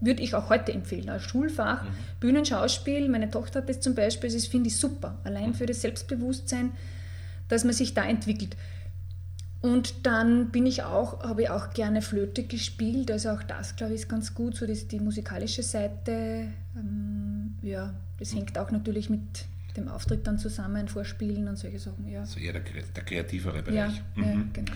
würde 0.00 0.22
ich 0.22 0.34
auch 0.34 0.50
heute 0.50 0.72
empfehlen. 0.72 1.08
Als 1.08 1.22
Schulfach, 1.22 1.84
Bühnenschauspiel, 2.20 3.08
meine 3.08 3.30
Tochter 3.30 3.60
hat 3.60 3.68
das 3.68 3.80
zum 3.80 3.94
Beispiel, 3.94 4.30
das 4.30 4.46
finde 4.46 4.68
ich 4.68 4.76
super. 4.76 5.18
Allein 5.24 5.54
für 5.54 5.66
das 5.66 5.80
Selbstbewusstsein, 5.80 6.72
dass 7.48 7.64
man 7.64 7.72
sich 7.72 7.94
da 7.94 8.04
entwickelt. 8.04 8.56
Und 9.62 10.06
dann 10.06 10.50
bin 10.50 10.66
ich 10.66 10.82
auch, 10.82 11.22
habe 11.22 11.42
ich 11.42 11.50
auch 11.50 11.70
gerne 11.70 12.02
Flöte 12.02 12.44
gespielt, 12.44 13.10
also 13.10 13.30
auch 13.30 13.42
das, 13.42 13.74
glaube 13.74 13.94
ich, 13.94 14.02
ist 14.02 14.08
ganz 14.08 14.34
gut, 14.34 14.54
so 14.54 14.66
das, 14.66 14.86
die 14.86 15.00
musikalische 15.00 15.62
Seite. 15.62 16.48
Ähm, 16.76 17.56
ja, 17.62 17.94
das 18.18 18.34
hängt 18.34 18.58
auch 18.58 18.70
natürlich 18.70 19.10
mit 19.10 19.46
dem 19.76 19.88
Auftritt 19.88 20.26
dann 20.26 20.38
zusammen, 20.38 20.88
Vorspielen 20.88 21.48
und 21.48 21.56
solche 21.56 21.78
Sachen. 21.78 22.08
Ja, 22.08 22.20
Also 22.20 22.40
eher 22.40 22.52
der, 22.52 22.62
der 22.62 23.04
kreativere 23.04 23.56
ja, 23.56 23.62
Bereich. 23.62 24.02
ja 24.16 24.22
Mhm. 24.24 24.50
genau. 24.52 24.72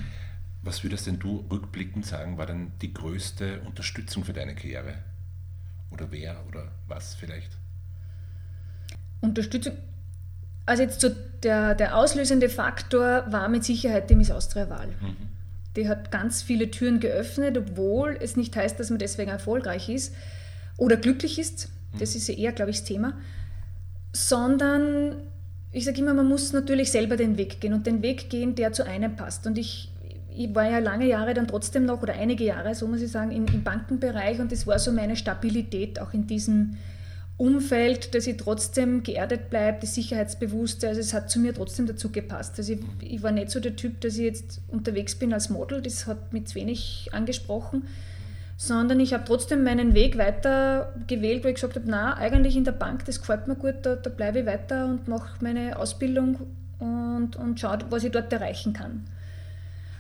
Was 0.62 0.82
würdest 0.84 1.06
denn 1.06 1.18
du 1.18 1.46
rückblickend 1.50 2.04
sagen, 2.04 2.36
war 2.36 2.46
denn 2.46 2.72
die 2.82 2.92
größte 2.92 3.60
Unterstützung 3.62 4.24
für 4.24 4.32
deine 4.34 4.54
Karriere? 4.54 4.94
Oder 5.90 6.10
wer 6.12 6.36
oder 6.48 6.70
was 6.86 7.14
vielleicht? 7.14 7.50
Unterstützung. 9.20 9.72
Also 10.66 10.82
jetzt 10.82 11.00
so 11.00 11.10
der, 11.42 11.74
der 11.74 11.96
auslösende 11.96 12.48
Faktor 12.48 13.24
war 13.32 13.48
mit 13.48 13.64
Sicherheit 13.64 14.10
die 14.10 14.14
Miss 14.14 14.30
Austria-Wahl. 14.30 14.88
Die 15.76 15.88
hat 15.88 16.10
ganz 16.10 16.42
viele 16.42 16.70
Türen 16.70 17.00
geöffnet, 17.00 17.56
obwohl 17.56 18.18
es 18.20 18.36
nicht 18.36 18.54
heißt, 18.56 18.78
dass 18.78 18.90
man 18.90 18.98
deswegen 18.98 19.30
erfolgreich 19.30 19.88
ist 19.88 20.14
oder 20.76 20.96
glücklich 20.96 21.38
ist. 21.38 21.70
Das 21.98 22.14
ist 22.14 22.28
ja 22.28 22.34
eher, 22.34 22.52
glaube 22.52 22.70
ich, 22.70 22.78
das 22.80 22.86
Thema. 22.86 23.14
Sondern, 24.12 25.16
ich 25.72 25.84
sage 25.84 26.00
immer, 26.00 26.14
man 26.14 26.28
muss 26.28 26.52
natürlich 26.52 26.90
selber 26.90 27.16
den 27.16 27.38
Weg 27.38 27.60
gehen 27.60 27.72
und 27.72 27.86
den 27.86 28.02
Weg 28.02 28.30
gehen, 28.30 28.54
der 28.54 28.72
zu 28.72 28.84
einem 28.84 29.16
passt. 29.16 29.46
Und 29.46 29.58
ich, 29.58 29.92
ich 30.34 30.54
war 30.54 30.68
ja 30.68 30.78
lange 30.78 31.06
Jahre 31.06 31.34
dann 31.34 31.48
trotzdem 31.48 31.84
noch, 31.84 32.02
oder 32.02 32.14
einige 32.14 32.44
Jahre, 32.44 32.74
so 32.74 32.86
muss 32.86 33.02
ich 33.02 33.10
sagen, 33.10 33.30
im, 33.30 33.46
im 33.46 33.62
Bankenbereich 33.62 34.40
und 34.40 34.52
das 34.52 34.66
war 34.66 34.78
so 34.78 34.92
meine 34.92 35.16
Stabilität 35.16 36.00
auch 36.00 36.12
in 36.12 36.26
diesem 36.26 36.76
Umfeld, 37.40 38.14
dass 38.14 38.26
ich 38.26 38.36
trotzdem 38.36 39.02
geerdet 39.02 39.48
bleibe, 39.48 39.78
das 39.80 39.94
Sicherheitsbewusste, 39.94 40.88
also 40.88 41.00
es 41.00 41.14
hat 41.14 41.30
zu 41.30 41.38
mir 41.40 41.54
trotzdem 41.54 41.86
dazu 41.86 42.10
gepasst. 42.10 42.58
Also 42.58 42.74
ich, 42.74 42.80
ich 43.00 43.22
war 43.22 43.32
nicht 43.32 43.50
so 43.50 43.60
der 43.60 43.76
Typ, 43.76 43.98
dass 44.02 44.16
ich 44.16 44.24
jetzt 44.24 44.60
unterwegs 44.68 45.14
bin 45.14 45.32
als 45.32 45.48
Model, 45.48 45.80
das 45.80 46.06
hat 46.06 46.34
mich 46.34 46.48
zu 46.48 46.56
wenig 46.56 47.08
angesprochen, 47.12 47.84
sondern 48.62 49.00
ich 49.00 49.14
habe 49.14 49.24
trotzdem 49.24 49.64
meinen 49.64 49.94
Weg 49.94 50.18
weiter 50.18 50.92
gewählt, 51.06 51.44
wo 51.44 51.48
ich 51.48 51.54
gesagt 51.54 51.76
habe, 51.76 51.86
na, 51.88 52.18
eigentlich 52.18 52.58
in 52.58 52.64
der 52.64 52.72
Bank, 52.72 53.06
das 53.06 53.18
gefällt 53.18 53.48
mir 53.48 53.54
gut, 53.54 53.76
da, 53.84 53.96
da 53.96 54.10
bleibe 54.10 54.40
ich 54.40 54.44
weiter 54.44 54.84
und 54.84 55.08
mache 55.08 55.42
meine 55.42 55.78
Ausbildung 55.78 56.40
und, 56.78 57.36
und 57.36 57.58
schaue, 57.58 57.78
was 57.88 58.04
ich 58.04 58.12
dort 58.12 58.30
erreichen 58.30 58.74
kann. 58.74 59.06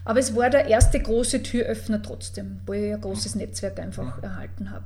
Aber 0.04 0.18
es 0.18 0.36
war 0.36 0.50
der 0.50 0.66
erste 0.66 1.00
große 1.00 1.42
Türöffner 1.42 2.02
trotzdem, 2.02 2.60
wo 2.66 2.74
ich 2.74 2.92
ein 2.92 3.00
großes 3.00 3.34
Netzwerk 3.34 3.80
einfach 3.80 4.22
erhalten 4.22 4.70
habe. 4.70 4.84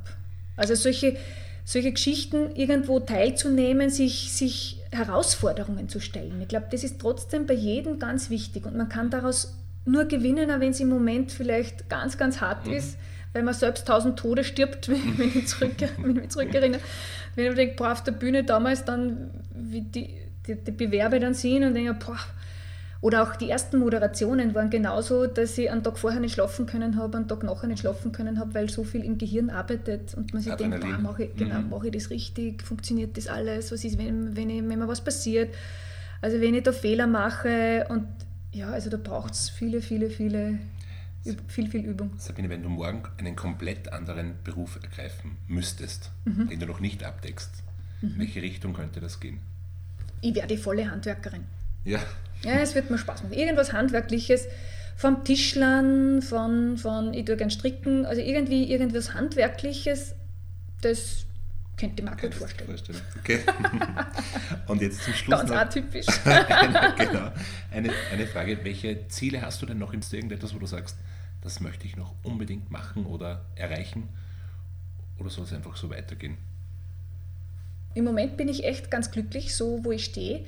Also 0.56 0.76
solche, 0.76 1.16
solche 1.64 1.90
Geschichten 1.90 2.54
irgendwo 2.54 3.00
teilzunehmen, 3.00 3.90
sich, 3.90 4.32
sich 4.32 4.84
Herausforderungen 4.92 5.88
zu 5.88 5.98
stellen. 5.98 6.40
Ich 6.40 6.46
glaube, 6.48 6.66
das 6.70 6.84
ist 6.84 7.00
trotzdem 7.00 7.46
bei 7.46 7.54
jedem 7.54 7.98
ganz 7.98 8.30
wichtig 8.30 8.66
und 8.66 8.76
man 8.76 8.88
kann 8.88 9.10
daraus 9.10 9.58
nur 9.84 10.04
gewinnen, 10.04 10.52
auch 10.52 10.60
wenn 10.60 10.70
es 10.70 10.78
im 10.78 10.90
Moment 10.90 11.32
vielleicht 11.32 11.88
ganz, 11.88 12.16
ganz 12.16 12.40
hart 12.40 12.68
ist, 12.68 12.96
weil 13.34 13.42
man 13.42 13.52
selbst 13.52 13.86
tausend 13.86 14.18
Tode 14.18 14.42
stirbt, 14.44 14.88
wenn, 14.88 15.18
wenn, 15.18 15.28
ich, 15.28 15.46
zurück, 15.46 15.72
wenn 16.00 16.10
ich 16.12 16.16
mich 16.16 16.28
zurückerinnere. 16.30 16.80
Wenn 17.34 17.46
ich 17.50 17.54
denke, 17.54 17.74
boah, 17.76 17.92
auf 17.92 18.02
der 18.02 18.12
Bühne 18.12 18.44
damals 18.44 18.84
dann, 18.86 19.30
wie 19.54 19.82
die, 19.82 20.16
die, 20.46 20.54
die 20.54 20.70
Bewerbe 20.70 21.20
dann 21.20 21.34
sehen 21.34 21.64
und 21.64 21.74
denke, 21.74 21.94
boah, 21.94 22.18
oder 23.00 23.22
auch 23.22 23.36
die 23.36 23.50
ersten 23.50 23.78
Moderationen 23.80 24.54
waren 24.54 24.70
genauso, 24.70 25.26
dass 25.26 25.58
ich 25.58 25.70
einen 25.70 25.82
Tag 25.82 25.98
vorher 25.98 26.20
nicht 26.20 26.32
schlafen 26.32 26.64
können 26.64 26.96
habe, 26.96 27.18
einen 27.18 27.28
Tag 27.28 27.42
nachher 27.42 27.66
nicht 27.66 27.80
schlafen 27.80 28.12
können 28.12 28.38
habe, 28.38 28.54
weil 28.54 28.70
so 28.70 28.82
viel 28.82 29.04
im 29.04 29.18
Gehirn 29.18 29.50
arbeitet 29.50 30.14
und 30.14 30.32
man 30.32 30.42
sich 30.42 30.54
denkt, 30.54 30.76
Adrenalin. 30.76 31.02
boah, 31.02 31.10
mache 31.10 31.24
ich, 31.24 31.36
genau, 31.36 31.60
Mhm. 31.60 31.68
mache 31.68 31.88
ich 31.88 31.92
das 31.92 32.08
richtig, 32.08 32.62
funktioniert 32.62 33.14
das 33.18 33.26
alles, 33.26 33.70
was 33.70 33.84
ist, 33.84 33.98
wenn, 33.98 34.34
wenn, 34.34 34.48
ich, 34.48 34.66
wenn 34.66 34.78
mir 34.78 34.88
was 34.88 35.02
passiert, 35.02 35.54
also 36.22 36.40
wenn 36.40 36.54
ich 36.54 36.62
da 36.62 36.72
Fehler 36.72 37.06
mache 37.06 37.84
und 37.90 38.06
ja, 38.52 38.70
also 38.70 38.88
da 38.88 38.96
braucht 38.96 39.34
es 39.34 39.50
viele, 39.50 39.82
viele, 39.82 40.08
viele, 40.08 40.58
viel, 41.48 41.68
viel 41.70 41.84
Übung. 41.84 42.10
Sabine, 42.18 42.48
wenn 42.50 42.62
du 42.62 42.68
morgen 42.68 43.02
einen 43.18 43.34
komplett 43.36 43.92
anderen 43.92 44.34
Beruf 44.44 44.78
ergreifen 44.82 45.36
müsstest, 45.48 46.10
Mhm. 46.24 46.48
den 46.48 46.60
du 46.60 46.66
noch 46.66 46.80
nicht 46.80 47.04
abdeckst, 47.04 47.50
in 48.02 48.18
welche 48.18 48.42
Richtung 48.42 48.74
könnte 48.74 49.00
das 49.00 49.20
gehen? 49.20 49.40
Ich 50.20 50.34
werde 50.34 50.54
die 50.54 50.60
volle 50.60 50.90
Handwerkerin. 50.90 51.44
Ja, 51.84 52.00
Ja, 52.42 52.52
es 52.60 52.74
wird 52.74 52.90
mir 52.90 52.98
Spaß 52.98 53.22
machen. 53.22 53.32
Irgendwas 53.34 53.72
Handwerkliches, 53.72 54.46
vom 54.96 55.24
Tischlern, 55.24 56.20
von, 56.22 56.76
von 56.76 57.14
ich 57.14 57.24
tue 57.24 57.36
gern 57.36 57.50
stricken, 57.50 58.04
also 58.06 58.20
irgendwie 58.20 58.70
irgendwas 58.70 59.14
Handwerkliches, 59.14 60.14
das 60.82 61.24
könnte 61.76 62.02
ich 62.02 62.08
mir 62.08 62.16
gut 62.16 62.34
vorstellen. 62.34 62.68
vorstellen. 62.68 63.00
Okay. 63.18 63.40
Und 64.66 64.80
jetzt 64.80 65.02
zum 65.02 65.14
Schluss. 65.14 65.40
Ganz 65.40 65.50
noch, 65.50 65.56
atypisch. 65.56 66.06
genau. 66.24 67.32
Eine, 67.70 67.90
eine 68.12 68.26
Frage: 68.26 68.58
Welche 68.62 69.08
Ziele 69.08 69.42
hast 69.42 69.60
du 69.62 69.66
denn 69.66 69.78
noch? 69.78 69.90
Gibt 69.90 70.04
es 70.04 70.12
irgendetwas, 70.12 70.54
wo 70.54 70.58
du 70.58 70.66
sagst, 70.66 70.96
das 71.42 71.60
möchte 71.60 71.86
ich 71.86 71.96
noch 71.96 72.14
unbedingt 72.22 72.70
machen 72.70 73.06
oder 73.06 73.46
erreichen? 73.54 74.08
Oder 75.18 75.30
soll 75.30 75.44
es 75.44 75.52
einfach 75.52 75.76
so 75.76 75.90
weitergehen? 75.90 76.36
Im 77.94 78.04
Moment 78.04 78.36
bin 78.36 78.48
ich 78.48 78.64
echt 78.64 78.90
ganz 78.90 79.10
glücklich, 79.10 79.54
so 79.54 79.84
wo 79.84 79.92
ich 79.92 80.04
stehe. 80.04 80.44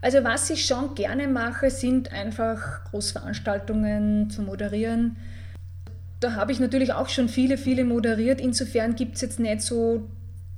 Also 0.00 0.22
was 0.22 0.48
ich 0.50 0.64
schon 0.64 0.94
gerne 0.94 1.26
mache, 1.26 1.70
sind 1.70 2.12
einfach 2.12 2.84
Großveranstaltungen 2.84 4.30
zu 4.30 4.42
moderieren. 4.42 5.16
Da 6.20 6.34
habe 6.34 6.52
ich 6.52 6.60
natürlich 6.60 6.92
auch 6.92 7.08
schon 7.08 7.28
viele, 7.28 7.58
viele 7.58 7.84
moderiert. 7.84 8.40
Insofern 8.40 8.94
gibt 8.94 9.16
es 9.16 9.22
jetzt 9.22 9.40
nicht 9.40 9.60
so 9.60 10.08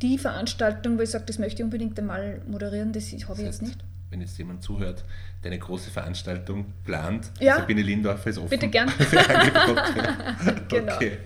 die 0.02 0.18
Veranstaltung, 0.18 0.98
wo 0.98 1.02
ich 1.02 1.10
sage, 1.10 1.24
das 1.26 1.38
möchte 1.38 1.62
ich 1.62 1.64
unbedingt 1.64 1.98
einmal 1.98 2.40
moderieren, 2.46 2.92
das 2.92 3.04
habe 3.06 3.14
ich 3.16 3.28
heißt, 3.28 3.40
jetzt 3.40 3.62
nicht. 3.62 3.84
Wenn 4.10 4.20
jetzt 4.20 4.36
jemand 4.38 4.62
zuhört, 4.62 5.04
deine 5.42 5.58
große 5.58 5.90
Veranstaltung 5.90 6.66
plant, 6.84 7.30
ja. 7.38 7.56
Sabine 7.56 7.82
Lindorfer 7.82 8.30
ist 8.30 8.38
offen. 8.38 8.50
Bitte 8.50 8.68
gern. 8.68 8.90
genau. 10.68 10.94
Okay. 10.94 11.18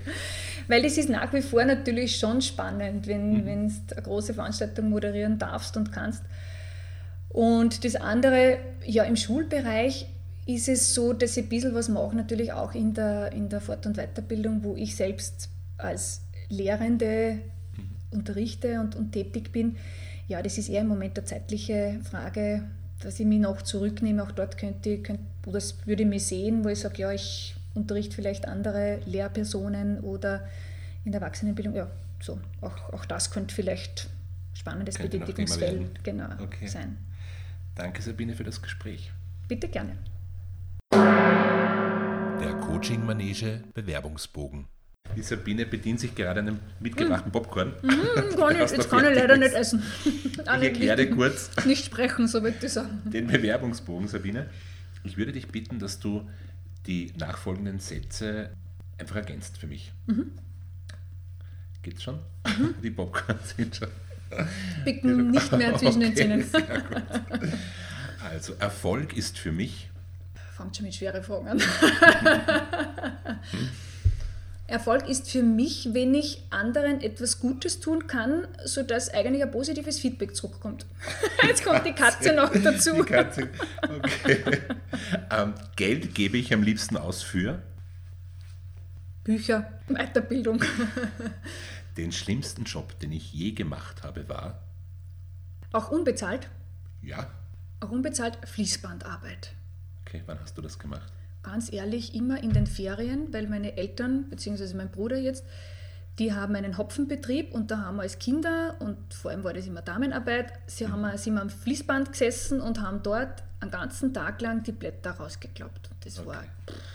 Weil 0.68 0.82
das 0.82 0.96
ist 0.96 1.08
nach 1.08 1.32
wie 1.32 1.42
vor 1.42 1.64
natürlich 1.64 2.18
schon 2.18 2.42
spannend, 2.42 3.06
wenn 3.06 3.32
mhm. 3.32 3.44
du 3.44 3.50
eine 3.50 4.02
große 4.02 4.34
Veranstaltung 4.34 4.90
moderieren 4.90 5.38
darfst 5.38 5.76
und 5.76 5.92
kannst. 5.92 6.22
Und 7.28 7.84
das 7.84 7.96
andere, 7.96 8.58
ja, 8.84 9.04
im 9.04 9.16
Schulbereich 9.16 10.06
ist 10.46 10.68
es 10.68 10.94
so, 10.94 11.12
dass 11.12 11.36
ich 11.36 11.44
ein 11.44 11.48
bisschen 11.48 11.74
was 11.74 11.88
mache, 11.88 12.14
natürlich 12.14 12.52
auch 12.52 12.74
in 12.74 12.94
der, 12.94 13.32
in 13.32 13.48
der 13.48 13.60
Fort- 13.60 13.86
und 13.86 13.96
Weiterbildung, 13.96 14.62
wo 14.62 14.76
ich 14.76 14.94
selbst 14.94 15.48
als 15.78 16.22
Lehrende 16.48 17.40
unterrichte 18.14 18.80
und, 18.80 18.96
und 18.96 19.12
tätig 19.12 19.52
bin. 19.52 19.76
Ja, 20.28 20.42
das 20.42 20.58
ist 20.58 20.68
eher 20.68 20.80
im 20.82 20.88
Moment 20.88 21.18
eine 21.18 21.26
zeitliche 21.26 22.00
Frage, 22.10 22.62
dass 23.00 23.20
ich 23.20 23.26
mich 23.26 23.40
noch 23.40 23.62
zurücknehme. 23.62 24.22
Auch 24.22 24.32
dort 24.32 24.56
könnte, 24.56 24.98
könnte 24.98 25.22
oder 25.46 25.54
das 25.54 25.86
würde 25.86 26.04
ich 26.04 26.08
mich 26.08 26.26
sehen, 26.26 26.64
wo 26.64 26.68
ich 26.68 26.80
sage, 26.80 27.02
ja, 27.02 27.12
ich 27.12 27.54
unterrichte 27.74 28.14
vielleicht 28.14 28.48
andere 28.48 29.00
Lehrpersonen 29.04 30.00
oder 30.00 30.48
in 31.04 31.12
der 31.12 31.20
Erwachsenenbildung. 31.20 31.74
Ja, 31.74 31.90
so. 32.20 32.40
Auch, 32.60 32.92
auch 32.92 33.04
das 33.04 33.30
könnte 33.30 33.54
vielleicht 33.54 34.08
spannendes 34.54 34.96
könnte 34.96 35.18
Betätigungsfeld 35.18 36.02
genau, 36.02 36.28
okay. 36.40 36.66
sein. 36.66 36.96
Danke 37.74 38.00
Sabine 38.02 38.34
für 38.34 38.44
das 38.44 38.62
Gespräch. 38.62 39.12
Bitte 39.48 39.68
gerne. 39.68 39.98
Der 42.40 42.54
Coaching 42.60 43.04
Manege 43.04 43.64
Bewerbungsbogen. 43.74 44.66
Die 45.16 45.22
Sabine 45.22 45.64
bedient 45.64 46.00
sich 46.00 46.14
gerade 46.14 46.40
einem 46.40 46.58
mitgebrachten 46.80 47.30
Popcorn. 47.30 47.72
Mm, 47.82 48.36
kann 48.36 48.52
ich, 48.60 48.70
jetzt 48.70 48.90
kann 48.90 49.04
ich 49.04 49.14
leider 49.14 49.36
nicht 49.36 49.54
essen. 49.54 49.82
ich 50.04 50.46
erkläre 50.46 51.08
kurz. 51.10 51.50
Nicht 51.64 51.84
sprechen, 51.84 52.26
so 52.26 52.44
ich 52.44 52.72
sagen. 52.72 53.02
Den 53.04 53.28
Bewerbungsbogen, 53.28 54.08
Sabine. 54.08 54.48
Ich 55.04 55.16
würde 55.16 55.32
dich 55.32 55.48
bitten, 55.48 55.78
dass 55.78 56.00
du 56.00 56.28
die 56.86 57.12
nachfolgenden 57.16 57.78
Sätze 57.78 58.50
einfach 58.98 59.16
ergänzt 59.16 59.58
für 59.58 59.66
mich. 59.66 59.92
Mhm. 60.06 60.32
Geht's 61.82 62.02
schon? 62.02 62.18
Mhm. 62.46 62.74
Die 62.82 62.90
Popcorn 62.90 63.38
sind 63.56 63.76
schon. 63.76 63.88
Bicken 64.84 65.30
nicht 65.30 65.52
mehr 65.52 65.76
zwischen 65.76 66.02
okay, 66.02 66.14
den 66.14 66.16
Zähnen. 66.16 66.44
Also, 68.30 68.54
Erfolg 68.58 69.16
ist 69.16 69.38
für 69.38 69.52
mich. 69.52 69.90
Fangt 70.56 70.76
schon 70.76 70.86
mit 70.86 70.94
schweren 70.94 71.22
Fragen 71.22 71.48
an. 71.48 71.62
Erfolg 74.66 75.06
ist 75.08 75.30
für 75.30 75.42
mich, 75.42 75.90
wenn 75.92 76.14
ich 76.14 76.42
anderen 76.48 77.02
etwas 77.02 77.38
Gutes 77.38 77.80
tun 77.80 78.06
kann, 78.06 78.48
sodass 78.64 79.10
eigentlich 79.10 79.42
ein 79.42 79.50
positives 79.50 79.98
Feedback 79.98 80.34
zurückkommt. 80.34 80.86
Jetzt 81.46 81.64
kommt 81.64 81.84
die 81.84 81.92
Katze 81.92 82.32
noch 82.34 82.50
dazu. 82.50 83.04
Katze. 83.04 83.50
Okay. 83.82 84.62
ähm, 85.30 85.54
Geld 85.76 86.14
gebe 86.14 86.38
ich 86.38 86.52
am 86.54 86.62
liebsten 86.62 86.96
aus 86.96 87.22
für? 87.22 87.62
Bücher, 89.22 89.70
Weiterbildung. 89.88 90.62
Den 91.98 92.10
schlimmsten 92.10 92.64
Job, 92.64 92.98
den 93.00 93.12
ich 93.12 93.32
je 93.32 93.52
gemacht 93.52 94.02
habe, 94.02 94.28
war? 94.28 94.62
Auch 95.72 95.90
unbezahlt? 95.90 96.48
Ja. 97.02 97.30
Auch 97.80 97.90
unbezahlt 97.90 98.38
Fließbandarbeit. 98.46 99.52
Okay, 100.06 100.22
wann 100.26 100.40
hast 100.40 100.56
du 100.56 100.62
das 100.62 100.78
gemacht? 100.78 101.12
Ganz 101.44 101.72
ehrlich 101.72 102.14
immer 102.14 102.42
in 102.42 102.52
den 102.52 102.66
Ferien, 102.66 103.32
weil 103.32 103.46
meine 103.46 103.76
Eltern, 103.76 104.28
beziehungsweise 104.28 104.76
mein 104.76 104.90
Bruder 104.90 105.16
jetzt, 105.16 105.44
die 106.18 106.32
haben 106.32 106.54
einen 106.54 106.78
Hopfenbetrieb 106.78 107.52
und 107.52 107.70
da 107.70 107.78
haben 107.78 107.96
wir 107.96 108.02
als 108.02 108.18
Kinder, 108.18 108.76
und 108.80 109.14
vor 109.14 109.30
allem 109.30 109.44
war 109.44 109.52
das 109.52 109.66
immer 109.66 109.82
Damenarbeit, 109.82 110.52
sie 110.66 110.88
haben, 110.88 111.04
sind 111.16 111.34
wir 111.34 111.42
am 111.42 111.50
Fließband 111.50 112.12
gesessen 112.12 112.60
und 112.60 112.80
haben 112.80 113.02
dort 113.02 113.42
einen 113.60 113.70
ganzen 113.70 114.12
Tag 114.12 114.40
lang 114.40 114.62
die 114.62 114.72
Blätter 114.72 115.12
rausgeklappt. 115.12 115.90
Das 116.04 116.18
okay. 116.18 116.28
war, 116.28 116.44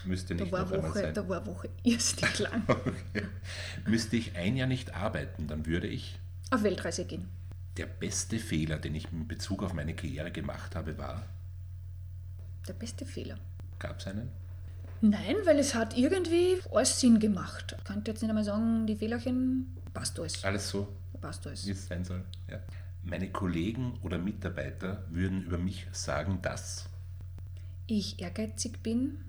Müsste 0.04 0.34
nicht 0.34 0.52
da, 0.52 0.52
war 0.52 0.70
Woche, 0.70 1.12
da 1.12 1.28
war 1.28 1.46
Woche 1.46 1.68
irrsinnig 1.82 2.38
lang. 2.38 2.62
okay. 2.68 3.26
Müsste 3.86 4.16
ich 4.16 4.36
ein 4.36 4.56
Jahr 4.56 4.68
nicht 4.68 4.94
arbeiten, 4.94 5.46
dann 5.48 5.66
würde 5.66 5.86
ich 5.86 6.18
auf 6.50 6.62
Weltreise 6.62 7.04
gehen. 7.04 7.28
Der 7.76 7.86
beste 7.86 8.38
Fehler, 8.38 8.78
den 8.78 8.94
ich 8.94 9.10
in 9.12 9.28
Bezug 9.28 9.62
auf 9.62 9.74
meine 9.74 9.94
Karriere 9.94 10.30
gemacht 10.30 10.74
habe, 10.74 10.96
war? 10.98 11.26
Der 12.66 12.72
beste 12.72 13.04
Fehler. 13.06 13.38
Gab 13.80 13.98
es 13.98 14.06
einen? 14.06 14.30
Nein, 15.00 15.36
weil 15.44 15.58
es 15.58 15.74
hat 15.74 15.96
irgendwie 15.96 16.58
alles 16.70 17.00
Sinn 17.00 17.18
gemacht. 17.18 17.74
Ich 17.76 17.84
könnte 17.84 18.10
jetzt 18.10 18.20
nicht 18.20 18.28
einmal 18.28 18.44
sagen, 18.44 18.86
die 18.86 18.94
Fehlerchen 18.94 19.76
passt 19.94 20.20
alles. 20.20 20.44
Alles 20.44 20.68
so? 20.68 20.86
Passt 21.20 21.46
alles. 21.46 21.66
Wie 21.66 21.70
es 21.72 21.86
sein 21.86 22.04
soll. 22.04 22.22
Ja. 22.48 22.58
Meine 23.02 23.30
Kollegen 23.30 23.98
oder 24.02 24.18
Mitarbeiter 24.18 25.04
würden 25.08 25.42
über 25.42 25.56
mich 25.56 25.86
sagen, 25.92 26.40
dass 26.42 26.84
ich 27.86 28.20
ehrgeizig 28.20 28.82
bin 28.82 29.24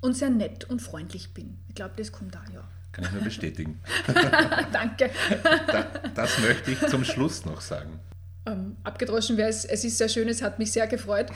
und 0.00 0.16
sehr 0.16 0.30
nett 0.30 0.64
und 0.64 0.80
freundlich 0.80 1.34
bin. 1.34 1.58
Ich 1.68 1.74
glaube, 1.74 1.94
das 1.96 2.12
kommt 2.12 2.36
da, 2.36 2.44
ja. 2.54 2.68
Kann 2.92 3.04
ich 3.04 3.12
nur 3.12 3.22
bestätigen. 3.22 3.80
Danke. 4.72 5.10
Da, 5.66 5.82
das 6.14 6.38
möchte 6.38 6.70
ich 6.70 6.86
zum 6.86 7.04
Schluss 7.04 7.44
noch 7.44 7.60
sagen. 7.60 8.00
Ähm, 8.46 8.76
abgedroschen 8.84 9.36
wäre 9.36 9.48
es, 9.48 9.64
es 9.64 9.84
ist 9.84 9.98
sehr 9.98 10.08
schön, 10.08 10.28
es 10.28 10.40
hat 10.42 10.58
mich 10.58 10.72
sehr 10.72 10.86
gefreut. 10.86 11.30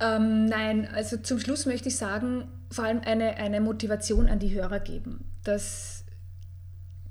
Ähm, 0.00 0.46
nein, 0.46 0.88
also 0.94 1.18
zum 1.18 1.38
Schluss 1.38 1.66
möchte 1.66 1.88
ich 1.88 1.96
sagen, 1.96 2.48
vor 2.70 2.84
allem 2.84 3.00
eine, 3.04 3.36
eine 3.36 3.60
Motivation 3.60 4.28
an 4.28 4.38
die 4.38 4.54
Hörer 4.54 4.80
geben, 4.80 5.24
dass, 5.44 6.04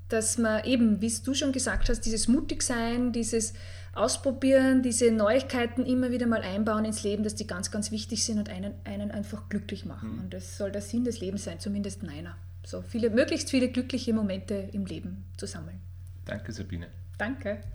dass 0.08 0.38
man 0.38 0.64
eben, 0.66 1.02
wie 1.02 1.14
du 1.24 1.34
schon 1.34 1.52
gesagt 1.52 1.90
hast, 1.90 2.02
dieses 2.02 2.28
Mutigsein, 2.28 3.12
dieses 3.12 3.54
Ausprobieren, 3.94 4.82
diese 4.82 5.12
Neuigkeiten 5.12 5.86
immer 5.86 6.12
wieder 6.12 6.26
mal 6.26 6.42
einbauen 6.42 6.86
ins 6.86 7.04
Leben, 7.04 7.24
dass 7.24 7.36
die 7.36 7.48
ganz, 7.48 7.70
ganz 7.70 7.92
wichtig 7.92 8.24
sind 8.24 8.38
und 8.38 8.50
einen, 8.50 8.74
einen 8.86 9.12
einfach 9.12 9.50
glücklich 9.50 9.86
machen. 9.86 10.14
Mhm. 10.14 10.20
Und 10.20 10.34
das 10.34 10.58
soll 10.58 10.72
der 10.72 10.82
Sinn 10.82 11.04
des 11.04 11.20
Lebens 11.20 11.44
sein, 11.44 11.60
zumindest 11.60 12.04
meiner. 12.04 12.38
So 12.66 12.82
viele, 12.82 13.10
möglichst 13.10 13.50
viele 13.50 13.70
glückliche 13.70 14.14
Momente 14.14 14.70
im 14.74 14.86
Leben 14.86 15.26
zu 15.38 15.48
sammeln. 15.48 15.80
Danke, 16.26 16.52
Sabine. 16.52 16.88
Danke. 17.18 17.62